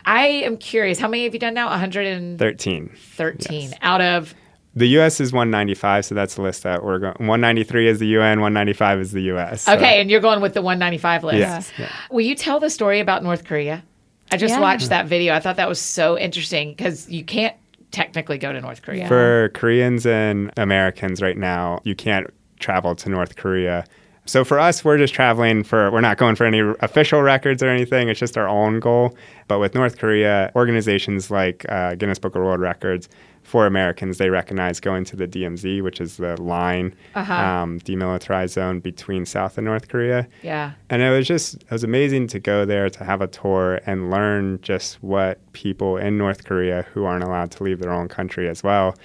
[0.07, 0.99] I am curious.
[0.99, 1.69] How many have you done now?
[1.69, 3.75] 113 13.
[3.83, 4.35] out of
[4.75, 5.21] The U.S.
[5.21, 7.17] is 195, so that's the list that we're going.
[7.19, 9.61] 193 is the UN, 195 is the U.S.
[9.63, 11.37] so- Okay, and you're going with the 195 list.
[11.37, 11.71] Yes.
[11.79, 11.89] Yeah.
[12.11, 13.85] Will you tell the story about North Korea?
[14.33, 14.61] I just Yeah.
[14.61, 15.35] watched that video.
[15.35, 17.55] I thought that was so interesting because you can't
[17.97, 19.09] technically go to North Korea.
[19.09, 22.27] For Koreans and Americans right now, you can't
[22.61, 23.85] travel to North Korea.
[24.27, 27.69] So for us, we're just traveling for, we're not going for any official records or
[27.69, 28.09] anything.
[28.09, 29.17] It's just our own goal.
[29.49, 33.09] But with North Korea, organizations like uh, Guinness Book of World Records,
[33.47, 37.33] for Americans, they recognize going to the DMZ, which is the line, Uh-huh.
[37.33, 40.27] um, demilitarized zone between South and North Korea.
[40.43, 40.73] yeah.
[40.91, 44.11] And it was just, it was amazing to go there to have a tour and
[44.11, 48.49] learn just what people in North Korea who aren't allowed to leave their own country
[48.49, 48.97] as well,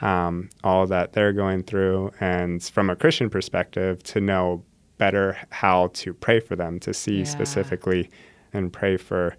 [0.00, 2.12] um, all that they're going through.
[2.20, 4.62] And from a Christian perspective, to know
[4.98, 7.24] better how to pray for them, to see Yeah.
[7.24, 8.10] specifically
[8.52, 9.36] and pray for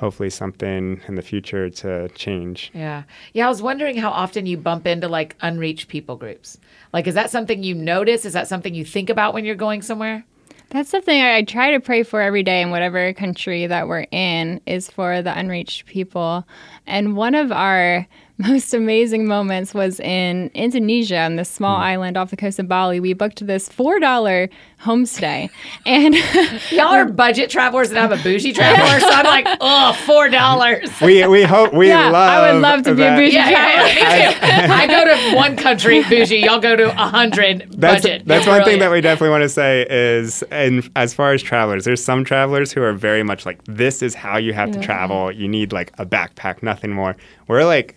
[0.00, 2.70] hopefully something in the future to change.
[2.74, 3.02] Yeah.
[3.34, 3.46] Yeah.
[3.46, 6.58] I was wondering how often you bump into like unreached people groups.
[6.92, 8.24] Like, is that something you notice?
[8.24, 10.24] Is that something you think about when you're going somewhere?
[10.70, 14.06] That's something I, I try to pray for every day in whatever country that we're
[14.10, 16.46] in is for the unreached people.
[16.86, 18.06] And one of our
[18.40, 21.82] most amazing moments was in Indonesia on this small hmm.
[21.82, 22.98] island off the coast of Bali.
[22.98, 24.48] We booked this $4
[24.82, 25.50] homestay.
[25.86, 26.14] And
[26.70, 29.00] Y'all are budget travelers and I'm a bougie traveler.
[29.00, 31.04] So I'm like, oh, $4.
[31.04, 34.36] We, we hope, we Yeah, love I would love to be a bougie Yeah, yeah,
[34.40, 34.74] yeah, me.
[34.74, 36.38] I go to one country bougie.
[36.38, 38.26] Y'all go to a hundred That's, budget.
[38.26, 41.42] that's You're one thing that we definitely want to say is, and as far as
[41.42, 44.80] travelers, there's some travelers who are very much like, this is how you have to
[44.80, 45.32] travel.
[45.32, 47.16] You need like a backpack, nothing more.
[47.48, 47.96] We're like,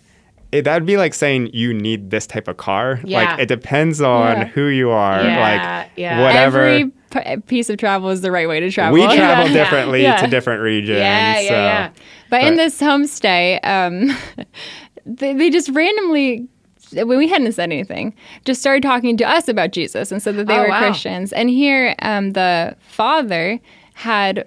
[0.54, 3.00] it, that would be like saying you need this type of car.
[3.04, 3.22] Yeah.
[3.32, 4.44] Like it depends on Yeah.
[4.46, 5.22] who you are.
[5.22, 5.40] Yeah,
[5.80, 6.22] like yeah.
[6.22, 6.62] whatever.
[6.62, 8.94] every p- piece of travel is the right way to travel.
[8.94, 9.52] we travel Yeah.
[9.52, 10.16] differently Yeah.
[10.16, 10.98] to different regions.
[10.98, 11.54] Yeah, yeah, so.
[11.54, 11.90] yeah.
[12.30, 14.16] But, in this homestay, um,
[15.06, 16.48] they, they just randomly,
[16.92, 18.14] when we hadn't said anything,
[18.44, 20.80] just started talking to us about Jesus and said that they Oh, were wow.
[20.80, 21.32] Christians.
[21.32, 23.60] And here, um, the father
[23.94, 24.46] had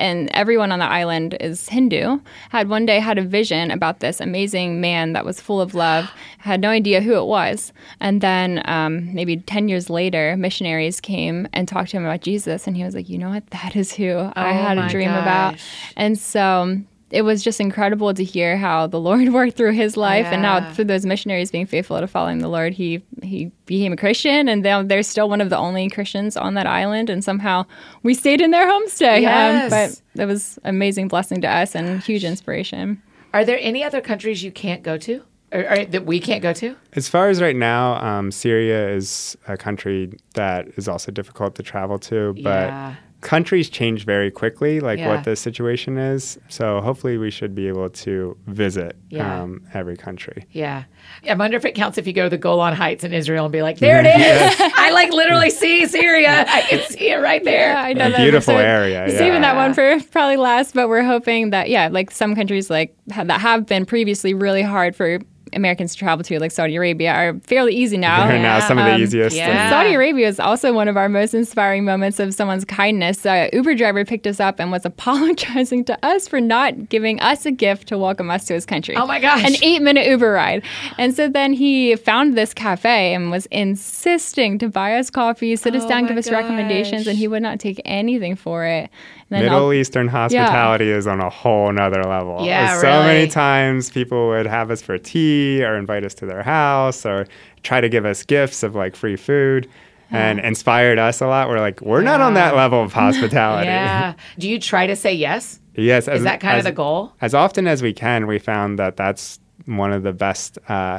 [0.00, 4.20] and everyone on the island is Hindu, had one day had a vision about this
[4.20, 7.72] amazing man that was full of love, had no idea who it was.
[8.00, 12.66] And then um, maybe 10 years later, missionaries came and talked to him about Jesus.
[12.66, 13.46] And he was like, you know what?
[13.50, 15.56] That is who I had Oh a dream about.
[15.96, 16.80] And so
[17.10, 20.60] it was just incredible to hear how the Lord worked through his life and Yeah.
[20.60, 24.48] how through those missionaries being faithful to following the Lord, he he became a Christian
[24.48, 27.64] and now they're still one of the only Christians on that island and somehow
[28.02, 29.22] we stayed in their homestay.
[29.22, 29.70] Yes.
[30.14, 33.02] but it was amazing blessing to us and huge inspiration.
[33.34, 35.22] Are there any other countries you can't go to?
[35.52, 36.76] Or, or that we can't go to?
[36.92, 41.62] As far as right now, um, Syria is a country that is also difficult to
[41.64, 42.94] travel to, but Yeah.
[43.20, 45.08] Countries change very quickly, like Yeah.
[45.08, 46.38] what the situation is.
[46.48, 49.42] So hopefully, we should be able to visit Yeah.
[49.42, 50.44] um, every country.
[50.52, 50.84] Yeah.
[51.28, 53.52] I wonder if it counts if you go to the Golan Heights in Israel and
[53.52, 54.56] be like, there it is.
[54.76, 56.44] I like literally see Syria.
[56.48, 57.72] I can see it right there.
[57.72, 58.16] Yeah, I know A that.
[58.18, 62.10] beautiful So area, Saving that one for probably last, but we're hoping that yeah, like
[62.10, 65.18] some countries like ha- that have been previously really hard for
[65.52, 68.26] Americans to travel to, like Saudi Arabia, are fairly easy now.
[68.26, 69.36] They're now some of the Um, easiest.
[69.36, 69.70] yeah.
[69.70, 73.24] Saudi Arabia is also one of our most inspiring moments of someone's kindness.
[73.26, 77.46] A Uber driver picked us up and was apologizing to us for not giving us
[77.46, 78.96] a gift to welcome us to his country.
[78.96, 79.44] Oh my gosh.
[79.44, 80.62] An eight minute Uber ride.
[80.98, 85.74] And so then he found this cafe and was insisting to buy us coffee, sit
[85.74, 88.90] us Oh down, my give us recommendations, and he would not take anything for it.
[89.30, 92.44] Then Middle I'll- Eastern hospitality is on a whole nother level.
[92.44, 93.06] Yeah, so really.
[93.06, 97.26] many times people would have us for tea or invite us to their house or
[97.62, 99.68] try to give us gifts of like free food
[100.12, 101.48] and inspired us a lot.
[101.48, 103.66] We're like, we're not on that level of hospitality.
[103.66, 104.14] Yeah.
[104.38, 105.60] Do you try to say yes?
[105.76, 106.08] yes.
[106.08, 107.12] As, Is that kind of the goal?
[107.20, 110.58] As often as we can, we found that that's one of the best.
[110.68, 110.98] Uh,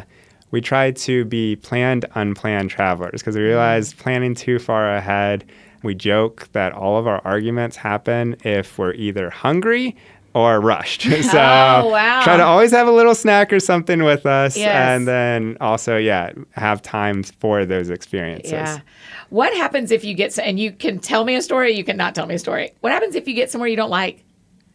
[0.52, 5.44] we try to be planned, unplanned travelers because we realize planning too far ahead.
[5.84, 9.96] We joke that all of our arguments happen if we're either hungry
[10.34, 11.06] or rushed.
[11.12, 12.22] Oh, so Oh, wow.
[12.24, 14.70] try to always have a little snack or something with us, Yes.
[14.74, 18.52] and then also, yeah, have time for those experiences.
[18.52, 18.80] Yeah.
[19.30, 22.28] What happens if you get, and you can tell me a story, you cannot tell
[22.28, 22.72] me a story.
[22.82, 24.24] What happens if you get somewhere you don't like?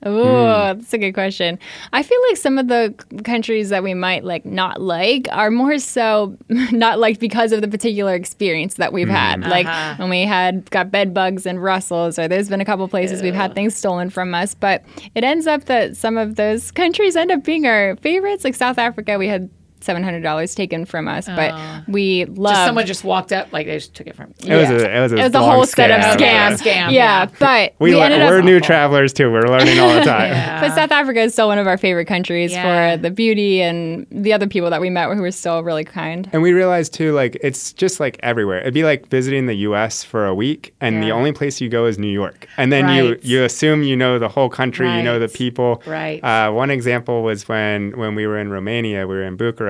[0.07, 0.79] Ooh, Hmm.
[0.79, 1.59] that's a good question.
[1.93, 5.79] I feel like some of the countries that we might like not like are more
[5.79, 9.43] so not liked because of the particular experience that we've had.
[9.45, 9.51] Hmm.
[9.51, 9.95] Like Uh-huh.
[9.99, 13.35] when we had got bed bugs in Brussels, or there's been a couple places we've
[13.35, 14.55] had things stolen from us.
[14.55, 18.45] But it ends up that some of those countries end up being our favorites.
[18.45, 19.49] Like South Africa, we had
[19.81, 21.55] seven hundred dollars taken from us, but
[21.89, 24.97] we love someone just walked up, like they just took it from It was a
[24.97, 26.17] it was a, it was a long whole setup scam.
[26.17, 26.59] scam.
[26.59, 27.27] Scam, Yeah, yeah.
[27.39, 29.31] but we, we le- ended we're new travelers too.
[29.31, 30.31] We're learning all the time.
[30.31, 30.61] Yeah.
[30.61, 32.97] But South Africa is still one of our favorite countries Yeah.
[32.97, 36.29] for the beauty and the other people that we met who were still really kind.
[36.33, 38.61] And we realized too, like it's just like everywhere.
[38.61, 40.03] It'd be like visiting the U.S.
[40.03, 43.11] for a week, and the only place you go is New York, and then you
[43.11, 43.25] Right.
[43.25, 45.83] you assume you know the whole country, you know the people.
[45.87, 46.23] Right.
[46.25, 49.66] Uh, one example was when when we were in Romania, we were in Bucharest,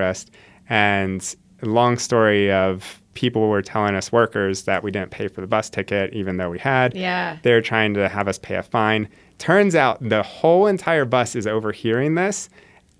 [0.69, 5.47] and long story of people were telling us workers that we didn't pay for the
[5.47, 6.95] bus ticket, even though we had.
[6.95, 7.37] Yeah.
[7.41, 9.09] They're trying to have us pay a fine.
[9.39, 12.47] Turns out the whole entire bus is overhearing this.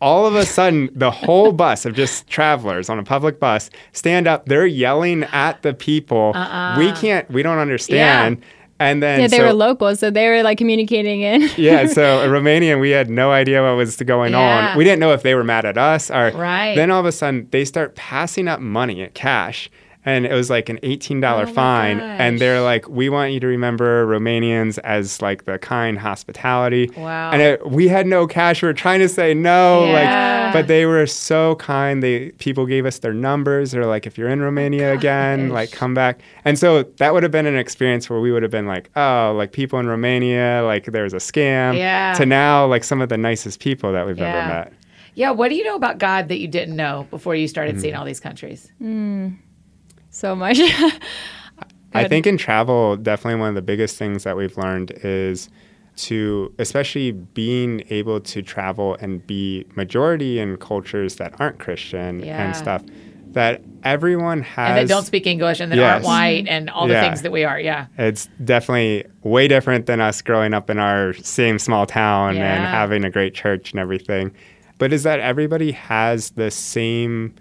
[0.01, 4.27] All of a sudden, the whole bus of just travelers on a public bus stand
[4.27, 4.47] up.
[4.47, 6.31] They're yelling at the people.
[6.35, 6.79] Uh-uh.
[6.79, 8.41] We can't, we don't understand.
[8.79, 11.49] And then Yeah, they so- were local, so they were like communicating in.
[11.57, 14.69] yeah, so in Romanian, we had no idea what was going Yeah.
[14.71, 14.77] on.
[14.77, 16.31] We didn't know if they were mad at us or.
[16.35, 16.75] Right.
[16.75, 19.69] Then all of a sudden, they start passing up money at cash.
[20.07, 21.99] And it was like an $18 Oh fine.
[21.99, 26.89] And they're like, we want you to remember Romanians as like the kind hospitality.
[26.95, 27.31] Wow.
[27.31, 28.61] And it, we had no cash.
[28.61, 29.85] We were trying to say no.
[29.85, 30.43] Yeah.
[30.45, 32.01] Like, but they were so kind.
[32.01, 33.71] They People gave us their numbers.
[33.71, 36.21] They're like, if you're in Romania again, like come back.
[36.45, 39.33] And so that would have been an experience where we would have been like, oh,
[39.37, 41.75] like people in Romania, like there's a scam.
[41.77, 42.13] Yeah.
[42.13, 44.25] To now, like some of the nicest people that we've Yeah.
[44.37, 44.73] ever met.
[45.15, 45.31] Yeah.
[45.31, 47.81] What do you know about God that you didn't know before you started Mm-hmm.
[47.81, 48.71] seeing all these countries?
[50.17, 50.59] So much.
[51.93, 55.49] I think in travel, definitely one of the biggest things that we've learned is
[55.97, 62.45] to, especially being able to travel and be majority in cultures that aren't Christian Yeah.
[62.45, 62.83] and stuff,
[63.31, 64.69] that everyone has.
[64.69, 65.93] And that don't speak English and that Yes.
[65.93, 67.01] aren't white and all the Yeah.
[67.03, 67.59] things that we are.
[67.59, 67.87] Yeah.
[67.97, 73.03] It's definitely way different than us growing up in our same small town and having
[73.03, 74.31] a great church and everything.
[74.77, 77.33] But is that everybody has the same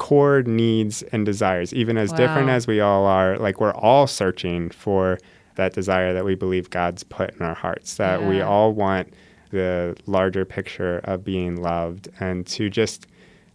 [0.00, 3.36] core needs and desires, even as different as we all are.
[3.36, 5.18] Like we're all searching for
[5.56, 9.12] that desire that we believe God's put in our hearts, that we all want
[9.50, 13.06] the larger picture of being loved and to just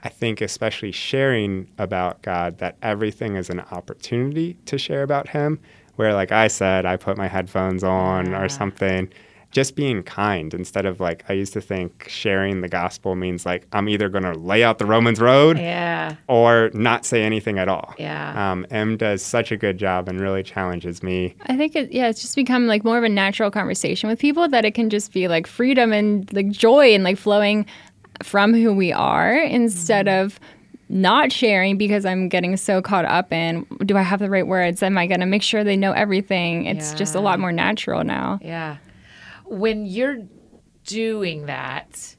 [0.04, 5.58] I think especially sharing about God that everything is an opportunity to share about him
[5.96, 8.44] where like I said I put my headphones on Yeah.
[8.44, 9.10] or something
[9.56, 13.65] just being kind instead of like I used to think sharing the gospel means like
[13.72, 16.15] I'm either going to lay out the Romans road Yeah.
[16.28, 17.94] or not say anything at all.
[17.98, 18.52] Yeah.
[18.52, 21.36] Um, Em does such a good job and really challenges me.
[21.46, 24.46] I think it, yeah, it's just become like more of a natural conversation with people
[24.50, 27.65] that it can just be like freedom and like joy and like flowing
[28.24, 30.38] from who we are instead of
[30.89, 34.84] not sharing because I'm getting so caught up in do I have the right words?
[34.84, 36.65] Am I going to make sure they know everything?
[36.65, 38.39] It's just a lot more natural now.
[38.44, 38.78] Yeah.
[39.46, 40.24] When you're
[40.86, 42.16] doing that,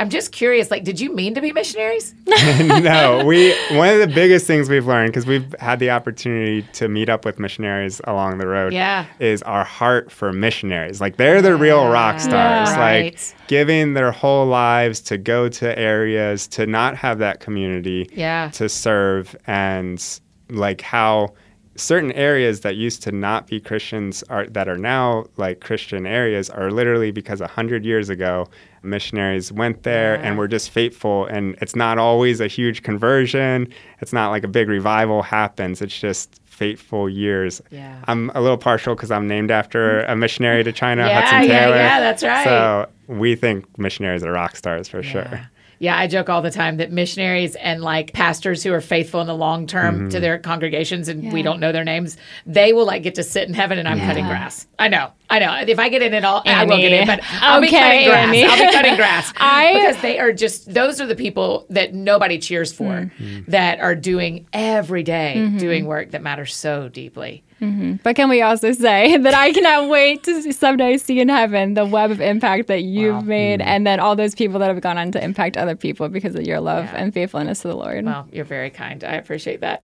[0.00, 0.70] I'm just curious.
[0.72, 2.12] Like, did you mean to be missionaries?
[2.26, 6.88] no, we one of the biggest things we've learned because we've had the opportunity to
[6.88, 8.72] meet up with missionaries along the road.
[8.72, 9.06] Yeah.
[9.20, 11.00] is our heart for missionaries.
[11.00, 12.68] Like they're the real rock stars.
[12.70, 12.76] Yeah.
[12.78, 13.34] Like Right.
[13.46, 18.08] giving their whole lives to go to areas to not have that community.
[18.12, 18.50] Yeah.
[18.54, 20.04] to serve and
[20.50, 21.34] like how
[21.78, 26.50] certain areas that used to not be Christians are that are now like Christian areas
[26.50, 28.46] are literally because a hundred years ago
[28.82, 30.22] missionaries went there Yeah.
[30.28, 33.68] and were just faithful and it's not always a huge conversion
[34.00, 38.00] it's not like a big revival happens it's just faithful years Yeah.
[38.06, 41.60] i'm a little partial because i'm named after a missionary to china Yeah, hudson yeah,
[41.64, 42.44] taylor yeah, that's right.
[42.44, 45.10] so we think missionaries are rock stars for Yeah.
[45.12, 45.50] sure
[45.80, 49.26] Yeah, I joke all the time that missionaries and like pastors who are faithful in
[49.28, 50.08] the long term Mm-hmm.
[50.08, 52.16] to their congregations and we don't know their names,
[52.46, 54.66] they will like get to sit in heaven and I'm cutting grass.
[54.78, 55.12] I know.
[55.30, 55.54] I know.
[55.66, 58.28] If I get in it all, I will get in, but I'll be cutting grass.
[58.28, 58.44] Annie.
[58.44, 59.32] I'll be cutting grass.
[59.36, 63.50] I- because they are just those are the people that nobody cheers for Mm-hmm.
[63.50, 67.44] that are doing every day, doing work that matters so deeply.
[67.60, 67.94] Mm-hmm.
[68.04, 71.74] But can we also say that I cannot wait to see, someday see in heaven
[71.74, 73.20] the web of impact that you've Wow.
[73.22, 73.68] made mm-hmm.
[73.68, 76.42] and then all those people that have gone on to impact other people because of
[76.46, 76.96] your love Yeah.
[76.96, 78.04] and faithfulness to the Lord.
[78.04, 79.02] Well, you're very kind.
[79.02, 79.82] I appreciate that.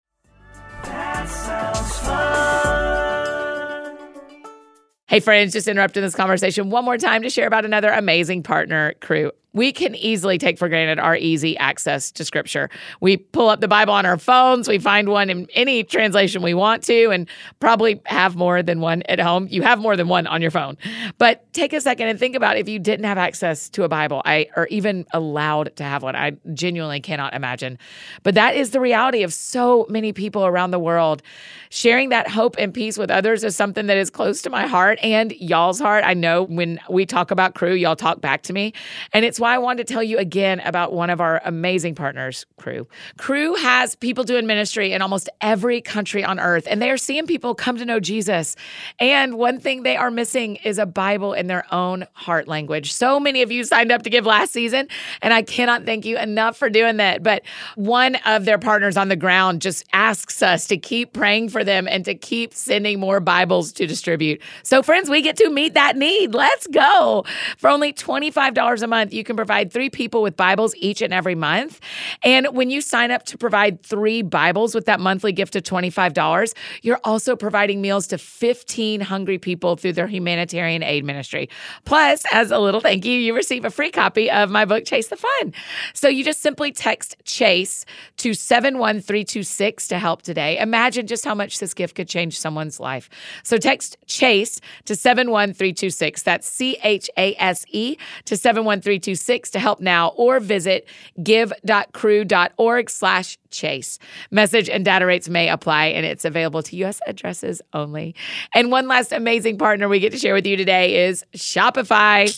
[5.07, 8.95] Hey, friends, just interrupting this conversation one more time to share about another amazing partner,
[9.01, 9.33] Cru.
[9.53, 12.71] We can easily take for granted our easy access to scripture.
[13.01, 16.55] We pull up the Bible on our phones, we find one in any translation we
[16.55, 17.29] want to, and
[17.59, 19.49] probably have more than one at home.
[19.51, 20.77] You have more than one on your phone.
[21.19, 24.23] But take a second and think about if you didn't have access to a Bible,
[24.25, 26.15] I or even allowed to have one.
[26.15, 27.79] I genuinely cannot imagine.
[28.23, 31.23] But that is the reality of so many people around the world.
[31.71, 34.99] Sharing that hope and peace with others is something that is close to my heart
[35.03, 36.05] and y'all's heart.
[36.05, 38.73] I know when we talk about cru, y'all talk back to me.
[39.13, 42.47] And it's why I wanted to tell you again about one of our amazing partners,
[42.59, 42.87] Cru.
[43.17, 47.27] Cru has people doing ministry in almost every country on earth, and they are seeing
[47.27, 48.55] people come to know Jesus.
[48.99, 52.93] And one thing they are missing is a Bible in their own heart language.
[52.93, 54.89] So many of you signed up to give last season,
[55.23, 57.23] and I cannot thank you enough for doing that.
[57.23, 57.43] But
[57.77, 61.89] one of their partners on the ground just asks us to keep praying for them
[61.89, 64.41] and to keep sending more Bibles to distribute.
[64.63, 66.35] So, friends, we get to meet that need.
[66.35, 67.25] Let's go.
[67.57, 71.35] For only $25 a month, you can provide three people with Bibles each and every
[71.35, 71.81] month.
[72.23, 76.55] And when you sign up to provide three Bibles with that monthly gift of $25,
[76.83, 81.49] you're also providing meals to 15 hungry people through their humanitarian aid ministry.
[81.85, 85.09] Plus, as a little thank you, you receive a free copy of my book, Chase
[85.09, 85.53] the Fun.
[85.95, 87.85] So you just simply text Chase
[88.19, 90.59] to 71326 to help today.
[90.59, 93.09] Imagine just how much this gift could change someone's life.
[93.43, 96.23] So text Chase to 71326.
[96.23, 100.87] That's C H A S E to 71326 to help now or visit
[101.23, 103.99] give.cru.org slash chase.
[104.31, 107.01] Message and data rates may apply and it's available to U.S.
[107.07, 108.15] addresses only.
[108.55, 112.31] And one last amazing partner we get to share with you today is Shopify.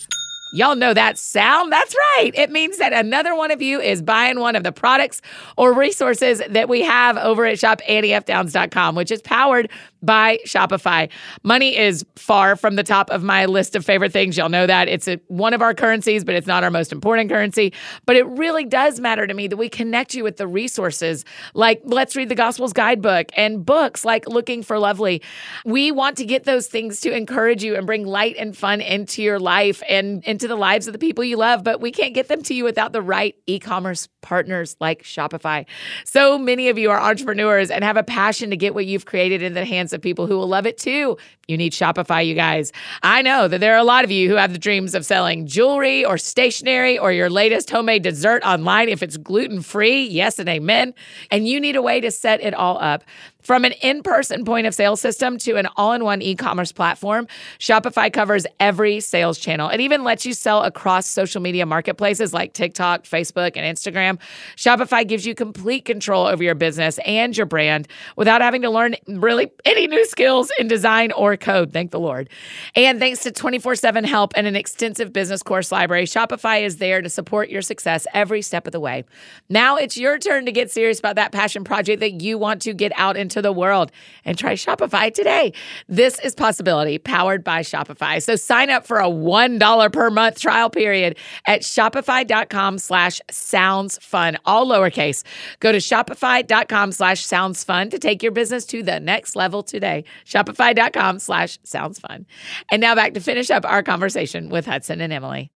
[0.55, 1.73] Y'all know that sound?
[1.73, 2.31] That's right.
[2.35, 5.23] It means that another one of you is buying one of the products
[5.57, 9.71] or resources that we have over at shopanniefdowns.com, which is powered
[10.03, 11.09] by Shopify.
[11.43, 14.37] Money is far from the top of my list of favorite things.
[14.37, 14.89] Y'all know that.
[14.89, 17.73] It's a, one of our currencies, but it's not our most important currency.
[18.05, 21.25] But it really does matter to me that we connect you with the resources
[21.55, 25.23] like Let's Read the Gospels guidebook and books like Looking for Lovely.
[25.65, 29.23] We want to get those things to encourage you and bring light and fun into
[29.23, 32.29] your life and into the lives of the people you love, but we can't get
[32.29, 35.67] them to you without the right e commerce partners like Shopify.
[36.05, 39.43] So many of you are entrepreneurs and have a passion to get what you've created
[39.43, 41.17] in the hands of people who will love it too.
[41.49, 42.73] You need Shopify, you guys.
[43.03, 45.47] I know that there are a lot of you who have the dreams of selling
[45.47, 50.05] jewelry or stationery or your latest homemade dessert online if it's gluten free.
[50.05, 50.95] Yes and amen.
[51.31, 53.05] And you need a way to set it all up.
[53.43, 56.73] From an in person point of sale system to an all in one e commerce
[56.73, 57.27] platform,
[57.59, 59.69] Shopify covers every sales channel.
[59.69, 64.19] It even lets you sell across social media marketplaces like TikTok, Facebook, and Instagram.
[64.57, 68.95] Shopify gives you complete control over your business and your brand without having to learn
[69.09, 71.73] really any new skills in design or code.
[71.73, 72.29] Thank the Lord.
[72.77, 77.03] And thanks to 24 7 help and an extensive business course library, Shopify is there
[77.03, 79.05] to support your success every step of the way.
[79.49, 82.73] Now it's your turn to get serious about that passion project that you want to
[82.73, 83.93] get out into the world
[84.25, 85.53] and try Shopify today.
[85.89, 88.23] This is Possibility powered by Shopify.
[88.23, 91.17] So sign up for a $1 per month trial period
[91.47, 95.23] at shopify.com slash sounds fun, all lowercase.
[95.61, 100.05] Go to shopify.com slash sounds fun to take your business to the next level today.
[100.27, 102.27] Shopify.com slash sounds fun.
[102.71, 105.51] And now back to finish up our conversation with Hudson and Emily.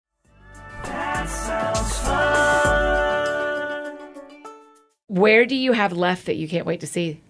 [5.07, 7.22] Where do you have left that you can't wait to see?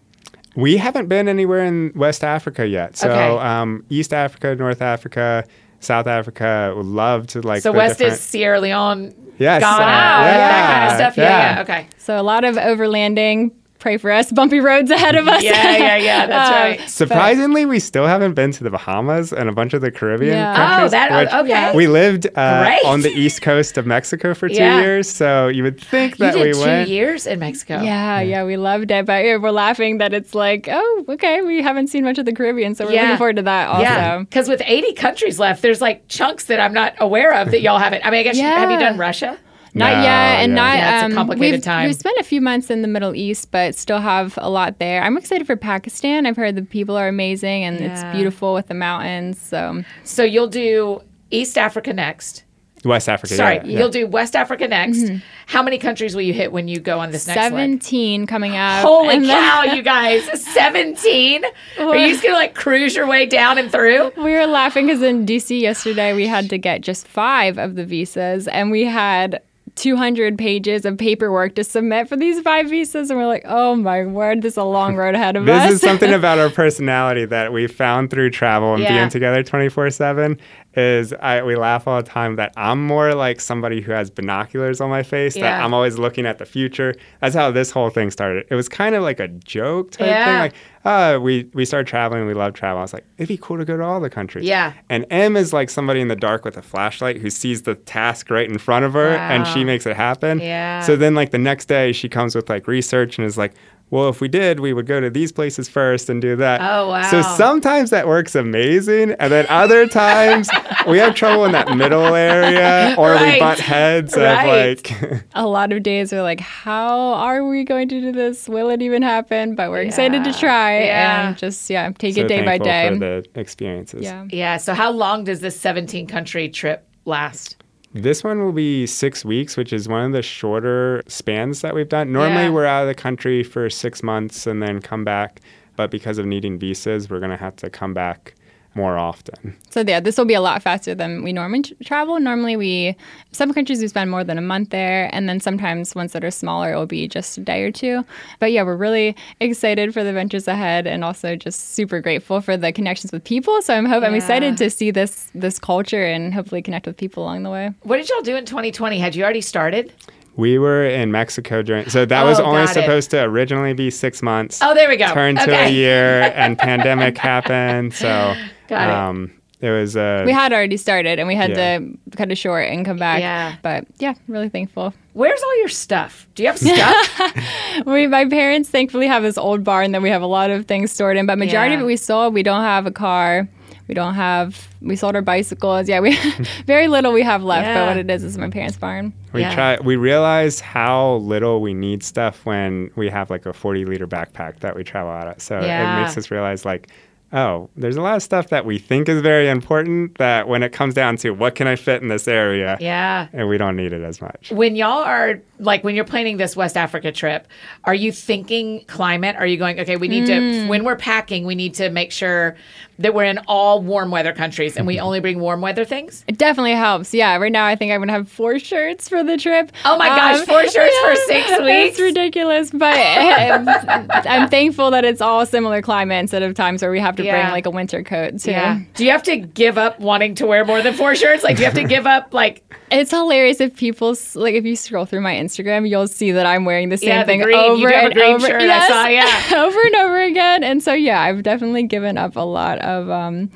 [0.56, 2.96] We haven't been anywhere in West Africa yet.
[2.98, 3.46] So Okay.
[3.46, 5.44] um, East Africa, North Africa,
[5.80, 9.74] South Africa would love to like So the West different- is Sierra Leone, Yes, Ghana,
[9.74, 9.78] uh,
[10.24, 11.18] that kind of stuff.
[11.18, 11.56] Yeah, yeah.
[11.56, 11.88] yeah, okay.
[11.98, 13.52] So a lot of overlanding.
[13.84, 14.32] Pray for us.
[14.32, 15.44] Bumpy roads ahead of us.
[15.44, 16.26] Yeah, yeah, yeah.
[16.28, 16.90] That's Um, right.
[16.90, 20.56] Surprisingly, we still haven't been to the Bahamas and a bunch of the Caribbean Yeah.
[20.56, 20.88] countries.
[20.88, 21.76] Oh, that which okay.
[21.76, 22.86] We lived uh, Great.
[22.86, 24.80] on the east coast of Mexico for two Yeah.
[24.80, 26.88] years, so you would think you that did we two went.
[26.88, 27.82] years in Mexico.
[27.82, 29.06] Yeah, yeah, we loved it.
[29.06, 32.32] But yeah, we're laughing that it's like, oh, okay, we haven't seen much of the
[32.32, 33.02] Caribbean, so we're Yeah.
[33.02, 33.82] looking forward to that also.
[33.82, 37.60] Yeah, because with 80 countries left, there's like chunks that I'm not aware of that
[37.60, 38.06] y'all haven't.
[38.06, 39.38] I mean, I guess you, have you done Russia?
[39.76, 40.08] Not No, yet,
[40.44, 40.56] and yeah.
[40.56, 40.78] not.
[40.78, 41.86] Yeah, it's a um, complicated we've, time.
[41.88, 45.02] We've spent a few months in the Middle East, but still have a lot there.
[45.02, 46.26] I'm excited for Pakistan.
[46.28, 47.92] I've heard the people are amazing and Yeah.
[47.92, 49.40] it's beautiful with the mountains.
[49.42, 51.02] So So you'll do
[51.32, 52.44] East Africa next.
[52.86, 53.34] West Africa.
[53.36, 53.80] Sorry, yeah, yeah.
[53.80, 55.10] you'll do West Africa next.
[55.46, 57.52] How many countries will you hit when you go on this next leg?
[57.52, 58.82] 17 coming up.
[58.86, 60.22] Holy and then- cow, you guys!
[60.54, 61.44] Seventeen.
[61.80, 64.12] Are you just gonna like cruise your way down and through?
[64.18, 67.86] We were laughing because in DC yesterday we had to get just five of the
[67.86, 69.42] visas, and we had
[69.76, 74.06] 200 pages of paperwork to submit for these five visas, and we're like, oh my
[74.06, 75.64] word, this is a long road ahead of us.
[75.66, 78.98] This is something about our personality that we found through travel and Yeah.
[79.00, 80.40] being together 24 7
[80.76, 84.82] is I, we laugh all the time that I'm more like somebody who has binoculars
[84.82, 86.96] on my face, that I'm always looking at the future.
[87.22, 88.46] That's how this whole thing started.
[88.50, 90.26] It was kind of like a joke type Yeah.
[90.26, 90.40] thing.
[90.40, 90.54] Like,
[90.86, 92.80] uh, we, we started traveling, we love travel.
[92.80, 94.46] I was like, it'd be cool to go to all the countries.
[94.46, 94.74] Yeah.
[94.90, 98.30] And Em is like somebody in the dark with a flashlight who sees the task
[98.30, 100.40] right in front of her and she makes it happen.
[100.40, 100.82] Yeah.
[100.82, 103.54] So then like the next day she comes with like research and is like,
[103.94, 106.60] well, if we did, we would go to these places first and do that.
[106.62, 107.04] Oh, wow.
[107.12, 110.50] So sometimes that works amazing, and then other times
[110.88, 113.34] we have trouble in that middle area, or Right.
[113.36, 114.82] we butt heads Right.
[114.82, 115.24] of like.
[115.36, 118.50] a lot of days are like, how are we going to do this?
[118.50, 119.54] Will it even happen?
[119.54, 121.28] But we're excited to try Yeah.
[121.28, 122.90] and just yeah, take so it day by day.
[122.90, 124.02] for the experiences.
[124.02, 124.26] yeah.
[124.32, 124.58] Yeah.
[124.58, 127.58] So how long does this 17 country trip last?
[127.94, 131.90] This one will be six weeks, which is one of the shorter spans that we've
[131.90, 132.12] done.
[132.12, 132.50] Normally, Yeah.
[132.50, 135.42] we're out of the country for six months and then come back.
[135.76, 138.34] But because of needing visas, we're going to have to come back
[138.76, 139.56] more often.
[139.70, 142.20] So yeah, this will be a lot faster than we normally travel.
[142.20, 142.96] Normally, we
[143.32, 146.32] some countries we spend more than a month there, and then sometimes ones that are
[146.32, 148.04] smaller it will be just a day or two.
[148.40, 152.58] But yeah, we're really excited for the ventures ahead, and also just super grateful for
[152.58, 153.62] the connections with people.
[153.62, 157.24] So I'm hope I'm excited to see this this culture and hopefully connect with people
[157.24, 157.72] along the way.
[157.84, 158.98] What did y'all do in 2020?
[159.00, 159.94] Had you already started?
[160.36, 162.82] We were in Mexico during, so that was Oh, only got it.
[162.82, 164.60] supposed to originally be six months.
[164.64, 165.14] Oh, there we go.
[165.14, 167.94] Turned to a year, and pandemic happened.
[167.94, 168.34] So
[168.68, 168.94] Got it.
[168.94, 171.80] um, it was uh, We had already started, and we had Yeah.
[171.80, 173.22] to cut it short and come back.
[173.22, 173.56] Yeah.
[173.62, 174.94] But yeah, really thankful.
[175.14, 176.28] Where's all your stuff?
[176.36, 177.86] Do you have stuff?
[177.86, 180.92] We, my parents thankfully have this old barn that we have a lot of things
[180.92, 181.80] stored in, but majority Yeah.
[181.80, 182.34] of it we sold.
[182.34, 183.48] We don't have a car.
[183.88, 184.68] We don't have.
[184.82, 185.90] We sold our bicycles.
[185.90, 186.18] Yeah, we
[186.66, 187.66] very little we have left.
[187.68, 187.74] Yeah.
[187.74, 189.12] But what it is is my parents' barn.
[189.34, 189.54] we Yeah.
[189.56, 189.78] try.
[189.84, 194.60] We realize how little we need stuff when we have like a forty liter backpack
[194.60, 195.42] that we travel out of.
[195.42, 195.98] So Yeah.
[195.98, 196.90] it makes us realize like.
[197.34, 200.72] Oh, there's a lot of stuff that we think is very important that when it
[200.72, 203.28] comes down to what can I fit in this area, yeah.
[203.34, 204.52] and we don't need it as much.
[204.52, 207.48] When y'all are like when you're planning this West Africa trip,
[207.86, 209.36] are you thinking climate?
[209.36, 210.68] Are you going, okay, we need to mm.
[210.68, 212.56] when we're packing, we need to make sure
[213.00, 216.24] that we're in all warm weather countries and we only bring warm weather things?
[216.28, 217.14] It definitely helps.
[217.14, 219.72] Yeah, right now I think I'm gonna have four shirts for the trip.
[219.86, 221.60] Oh my gosh, four shirts for six weeks?
[221.94, 223.68] It's ridiculous, but um,
[224.12, 227.28] I'm thankful that it's all similar climate instead of times where we have to to
[227.28, 227.42] Yeah.
[227.44, 228.52] bring like a winter coat too.
[228.52, 228.80] Yeah.
[228.96, 231.44] Do you have to give up wanting to wear more than four shirts?
[231.44, 234.76] Like, do you have to give up like It's hilarious if people like if you
[234.76, 237.58] scroll through my Instagram, you'll see that I'm wearing the same Yeah, the thing green-
[237.58, 238.60] over do have a and over.
[238.60, 239.64] Yes, saw, yeah.
[239.64, 240.64] over and over again.
[240.64, 243.50] And so yeah, I've definitely given up a lot of um,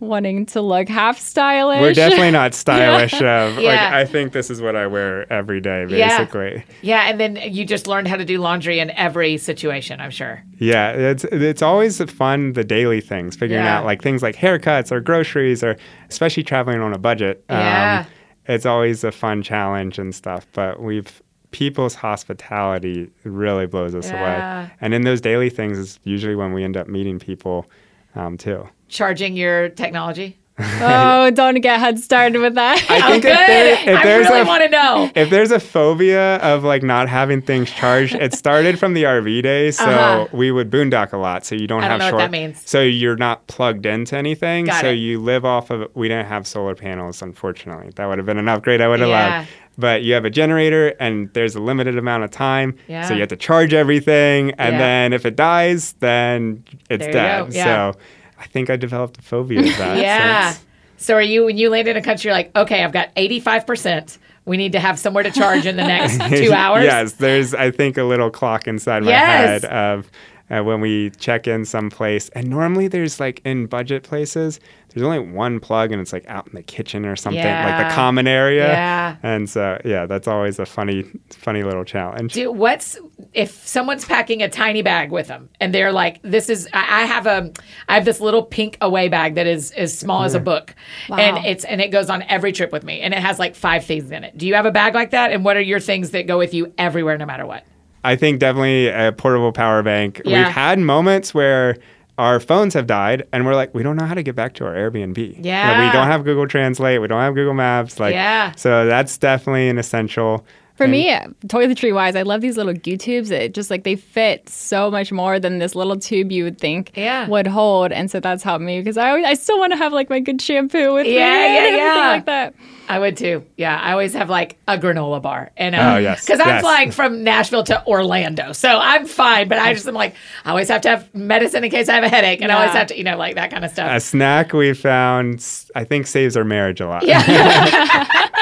[0.00, 1.80] wanting to look half stylish.
[1.80, 3.14] We're definitely not stylish.
[3.14, 3.90] Of, like, Yeah.
[3.94, 6.64] I think this is what I wear every day, basically.
[6.82, 10.42] Yeah, and then you just learned how to do laundry in every situation, I'm sure.
[10.58, 13.78] Yeah, it's it's always fun the daily things, figuring Yeah.
[13.78, 15.76] out like things like haircuts or groceries or
[16.10, 17.44] especially traveling on a budget.
[17.48, 18.04] Um, Yeah.
[18.46, 20.46] it's always a fun challenge and stuff.
[20.52, 21.22] But we've
[21.52, 24.62] people's hospitality really blows us Yeah.
[24.62, 27.66] away, and in those daily things is usually when we end up meeting people
[28.14, 28.68] um, too.
[28.88, 30.38] Charging your technology.
[30.58, 32.84] oh, don't get head started with that.
[32.90, 33.32] I think good.
[33.32, 35.10] if, there, if I there's really a want to know.
[35.14, 39.42] if there's a phobia of like not having things charged, it started from the RV
[39.42, 39.78] days.
[39.78, 40.26] So Uh-huh.
[40.32, 41.44] we would boondock a lot.
[41.46, 42.30] So you don't I don't have know what short.
[42.30, 42.62] that means.
[42.68, 44.66] So you're not plugged into anything.
[44.66, 44.94] Got so it.
[44.94, 45.90] you live off of.
[45.94, 47.90] We didn't have solar panels, unfortunately.
[47.96, 49.38] That would have been an upgrade I would have Yeah.
[49.38, 49.48] loved.
[49.78, 52.76] But you have a generator, and there's a limited amount of time.
[52.88, 53.08] Yeah.
[53.08, 54.78] So you have to charge everything, and Yeah.
[54.78, 57.54] then if it dies, then it's dead.
[57.54, 57.92] Yeah.
[57.92, 57.98] So
[58.42, 59.96] I think I developed a phobia of that.
[60.02, 60.50] Yeah.
[60.52, 60.64] since-
[60.96, 64.18] So are you when you land in a country you're like, okay, I've got 85%.
[64.44, 66.82] We need to have somewhere to charge in the next two hours.
[66.84, 69.62] yes, there's I think a little clock inside my Yes.
[69.62, 70.10] head of
[70.52, 75.18] uh, when we check in someplace, and normally there's like in budget places, there's only
[75.18, 78.68] one plug, and it's like out in the kitchen or something, like the common area.
[78.68, 79.16] Yeah.
[79.22, 82.34] And so yeah, that's always a funny, funny little challenge.
[82.34, 82.98] Do what's
[83.32, 87.06] if someone's packing a tiny bag with them and they're like, "This is I I
[87.06, 87.50] have a
[87.88, 90.74] I have this little pink away bag that is as small as a book,
[91.08, 93.86] and it's and it goes on every trip with me, and it has like five
[93.86, 94.36] things in it.
[94.36, 95.32] Do you have a bag like that?
[95.32, 97.64] And what are your things that go with you everywhere, no matter what?
[98.04, 100.20] I think definitely a portable power bank.
[100.24, 100.38] Yeah.
[100.44, 101.76] We've had moments where
[102.18, 104.66] our phones have died and we're like, we don't know how to get back to
[104.66, 105.38] our Airbnb.
[105.40, 105.86] Yeah.
[105.86, 107.00] we don't have Google Translate.
[107.00, 107.98] We don't have Google Maps.
[107.98, 108.52] Like, Yeah.
[108.52, 110.44] so that's definitely an essential.
[110.82, 111.16] For And- me,
[111.46, 113.30] toiletry wise, I love these little Q tubes.
[113.30, 116.90] It just like they fit so much more than this little tube you would think
[116.96, 117.28] Yeah.
[117.28, 119.92] would hold, and so that's helped me because I always, I still want to have
[119.92, 122.08] like my good shampoo with me Yeah, and yeah, yeah.
[122.08, 122.54] like that.
[122.88, 123.44] I would too.
[123.56, 126.60] Yeah, I always have like a granola bar, and Oh, yes, because I'm yes.
[126.62, 129.48] flying from Nashville to Orlando, so I'm fine.
[129.48, 130.14] But I just am like,
[130.44, 132.72] I always have to have medicine in case I have a headache, and I always
[132.72, 133.88] have to, you know, like that kind of stuff.
[133.90, 137.06] A snack we found, I think, saves our marriage a lot.
[137.06, 137.22] Yeah,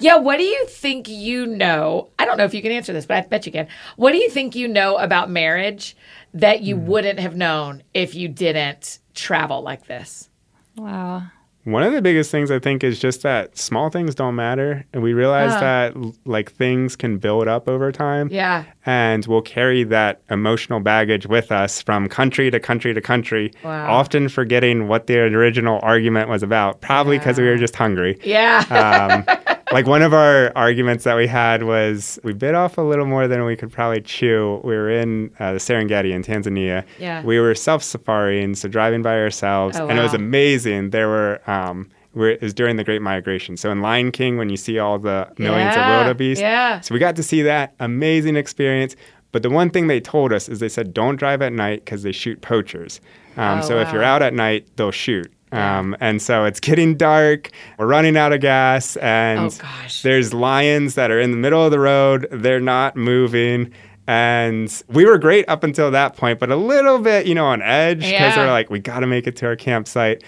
[0.00, 2.10] what do you think you know?
[2.18, 3.68] I don't know if you can answer this, but I bet you can.
[3.96, 5.96] What do you think you know about marriage
[6.34, 6.86] that you Hmm.
[6.86, 10.28] wouldn't have known if you didn't travel like this?
[10.76, 11.22] Wow.
[11.66, 14.84] One of the biggest things I think is just that small things don't matter.
[14.92, 15.94] And we realize that
[16.26, 18.28] like things can build up over time.
[18.30, 18.64] Yeah.
[18.84, 23.90] And we'll carry that emotional baggage with us from country to country to country, Wow.
[23.94, 28.18] often forgetting what the original argument was about, probably because we were just hungry.
[28.22, 29.24] Yeah.
[29.26, 33.04] um, like one of our arguments that we had was we bit off a little
[33.06, 34.60] more than we could probably chew.
[34.64, 36.84] We were in uh, the Serengeti in Tanzania.
[36.98, 37.22] Yeah.
[37.22, 40.90] We were self safaring, so driving by ourselves, Oh, and it was amazing.
[40.90, 41.40] There were.
[41.50, 43.56] Um, we're, it was during the Great Migration.
[43.56, 46.78] So in Lion King, when you see all the millions Yeah, of wildebeest, yeah.
[46.80, 48.94] so we got to see that amazing experience.
[49.32, 52.04] But the one thing they told us is they said don't drive at night because
[52.04, 53.00] they shoot poachers.
[53.36, 55.28] Um, Oh, so if you're out at night, they'll shoot.
[55.52, 57.50] Um, and so it's getting dark.
[57.78, 59.66] We're running out of gas, and Oh,
[60.02, 62.26] there's lions that are in the middle of the road.
[62.32, 63.72] They're not moving.
[64.06, 67.62] And we were great up until that point, but a little bit, you know, on
[67.62, 68.36] edge because Yeah.
[68.36, 70.22] we're like, we got to make it to our campsite.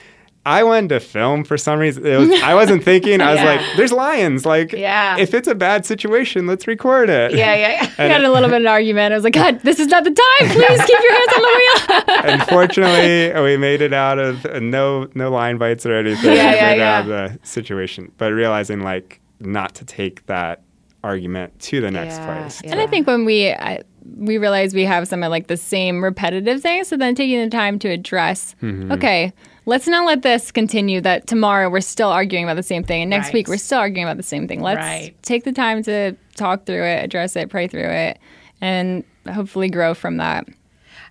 [0.47, 2.07] I wanted to film for some reason.
[2.07, 3.21] It was, I wasn't thinking.
[3.21, 3.47] I was Yeah.
[3.57, 4.47] like, "There's lions.
[4.47, 5.19] Like, Yeah.
[5.19, 7.91] if it's a bad situation, let's record it." yeah, yeah, yeah.
[8.07, 9.13] We had a little bit of an argument.
[9.13, 10.49] I was like, God, this is not the time.
[10.51, 12.41] Please keep your hands on the wheel.
[12.41, 16.35] Unfortunately, we made it out of uh, no no lion bites or anything.
[16.37, 20.63] Yeah, We yeah, out of the situation, but realizing like not to take that
[21.05, 22.61] argument to the next Yeah, place.
[22.65, 22.71] yeah.
[22.73, 23.83] And I think when we I,
[24.17, 27.51] we realize we have some of like the same repetitive things, so then taking the
[27.51, 28.93] time to address, Mm-hmm.
[28.93, 29.33] okay,
[29.67, 31.01] let's not let this continue.
[31.01, 33.35] That tomorrow we're still arguing about the same thing, and next Right.
[33.35, 34.63] week we're still arguing about the same thing.
[34.63, 35.15] Let's Right.
[35.23, 38.19] take the time to talk through it, address it, pray through it,
[38.61, 40.47] and hopefully grow from that.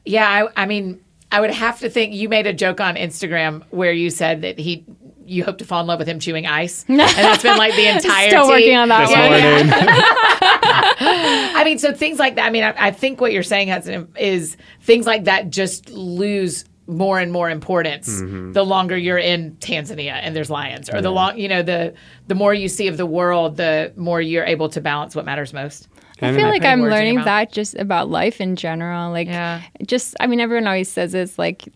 [0.06, 1.00] Yeah, I, I mean,
[1.32, 4.58] I would have to think you made a joke on Instagram where you said that
[4.60, 4.86] he
[5.28, 7.88] you hope to fall in love with him chewing ice, and that's been like the
[7.88, 8.30] entire.
[8.30, 9.32] Still working on that This one.
[9.32, 9.74] morning,
[11.56, 12.46] I mean, so things like that.
[12.46, 16.66] I mean, I, I think what you're saying has, is things like that just lose
[16.88, 18.52] more and more importance Mm-hmm.
[18.54, 21.94] the longer you're in Tanzania and there's lions, or the long, you know, the
[22.28, 25.52] the more you see of the world, the more you're able to balance what matters
[25.54, 25.88] most.
[26.22, 29.12] I And feel like I'm words in your learning that just about life in general.
[29.12, 29.62] Like, Yeah.
[29.86, 31.68] just, I mean, everyone always says it's like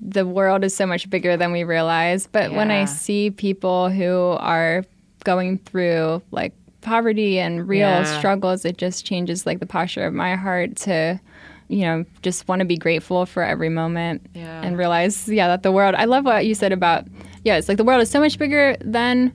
[0.00, 2.26] the world is so much bigger than we realize.
[2.26, 4.84] But when I see people who are
[5.24, 8.02] going through like poverty and real Yeah.
[8.18, 11.20] struggles, it just changes like the posture of my heart to,
[11.68, 14.62] you know, just want to be grateful for every moment Yeah.
[14.62, 15.94] and realize, yeah, that the world.
[15.94, 17.06] I love what you said about,
[17.44, 19.32] yeah, it's like the world is so much bigger than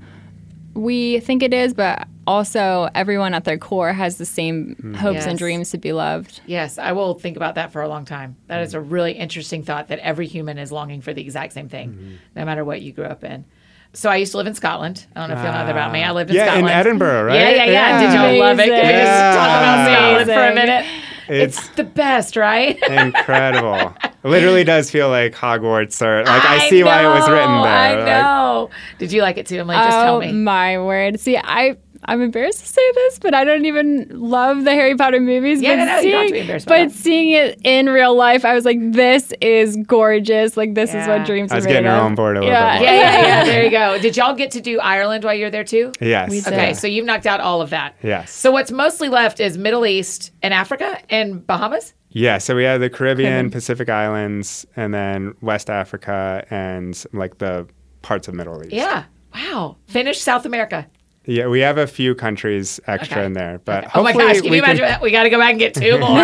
[0.73, 4.95] we think it is, but also everyone at their core has the same mm.
[4.95, 5.25] hopes Yes.
[5.25, 6.41] and dreams to be loved.
[6.45, 8.35] Yes, I will think about that for a long time.
[8.47, 8.77] That is mm.
[8.77, 12.15] a really interesting thought that every human is longing for the exact same thing, mm-hmm.
[12.35, 13.45] no matter what you grew up in.
[13.93, 15.05] So I used to live in Scotland.
[15.15, 16.03] I don't know if you know that about me.
[16.03, 16.67] I lived in yeah, Scotland.
[16.67, 17.35] in Edinburgh, right?
[17.35, 18.01] Yeah, yeah, yeah.
[18.01, 18.31] Did Yeah.
[18.31, 18.65] you love it?
[18.69, 20.85] Can we just talk about Scotland for a minute?
[21.29, 22.77] It's, It's the best, right?
[22.89, 23.93] incredible.
[24.03, 27.63] It literally does feel like Hogwarts, or like I, see why it was written know,
[27.63, 27.73] there.
[27.73, 28.69] I like- know.
[28.97, 29.75] Did you like it too, Emily?
[29.75, 30.31] Just tell oh me.
[30.31, 31.19] my word!
[31.19, 31.75] See, I
[32.05, 35.61] I'm embarrassed to say this, but I don't even love the Harry Potter movies.
[35.61, 36.91] Yeah, but no, no, you don't have to seeing, be embarrassed But that.
[36.91, 40.57] seeing it in real life, I was like, this is gorgeous.
[40.57, 42.03] Like this is what dreams I was are made getting her of.
[42.03, 42.79] on board a little yeah.
[42.79, 43.43] bit yeah, yeah, yeah.
[43.45, 43.97] There you go.
[44.01, 45.91] Did y'all get to do Ireland while you're there too?
[45.99, 46.29] Yes.
[46.29, 46.41] We.
[46.41, 47.95] Okay, so you've knocked out all of that.
[48.01, 48.31] Yes.
[48.31, 51.93] So what's mostly left is Middle East and Africa and Bahamas.
[52.09, 53.51] Yeah, so we have the Caribbean, Caribbean.
[53.51, 57.67] Pacific Islands, and then West Africa and like the
[58.01, 58.73] parts of Middle East.
[58.73, 59.03] Yeah.
[59.35, 59.77] Wow.
[59.87, 60.87] Finish South America.
[61.29, 63.25] Yeah, we have a few countries extra Okay.
[63.25, 65.01] in there, but Oh my hopefully gosh, can we you imagine can- that?
[65.01, 66.15] We got to go back and get two more.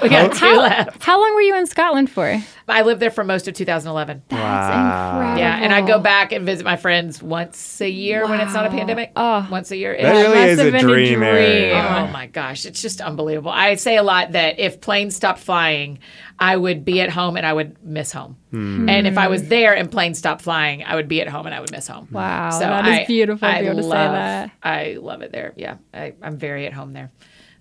[0.00, 1.02] we got two left.
[1.02, 2.40] how long were you in Scotland for?
[2.68, 4.22] I lived there for most of 2011.
[4.28, 5.10] That's Wow.
[5.16, 5.38] incredible.
[5.40, 8.66] Yeah, and I go back and visit my friends once a year when it's not
[8.66, 9.12] a pandemic.
[9.16, 9.46] Oh.
[9.50, 9.92] Once a year.
[9.92, 11.74] That It's- really is a been a dream, dream.
[11.76, 13.50] Oh my gosh, it's just unbelievable.
[13.50, 15.98] I say a lot that if planes stopped flying,
[16.38, 18.36] I would be at home and I would miss home.
[18.50, 18.88] Hmm.
[18.88, 21.54] And if I was there and planes stopped flying, I would be at home and
[21.54, 22.08] I would miss home.
[22.10, 24.50] Wow, So that is I- beautiful to I be able to say love, that.
[24.62, 25.52] I love it there.
[25.56, 27.10] Yeah, I, I'm very at home there.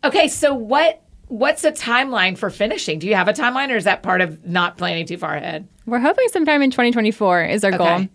[0.03, 2.99] Okay, so what what's the timeline for finishing?
[2.99, 5.67] Do you have a timeline, or is that part of not planning too far ahead?
[5.85, 7.77] We're hoping sometime in 2024 is our Okay.
[7.77, 8.07] goal.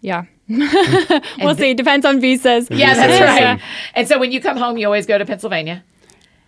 [0.00, 0.24] Yeah.
[0.48, 1.74] we'll see.
[1.74, 2.68] Depends on visas.
[2.70, 3.52] Yeah, that's Yeah.
[3.52, 3.60] right.
[3.94, 5.82] And so when you come home, you always go to Pennsylvania.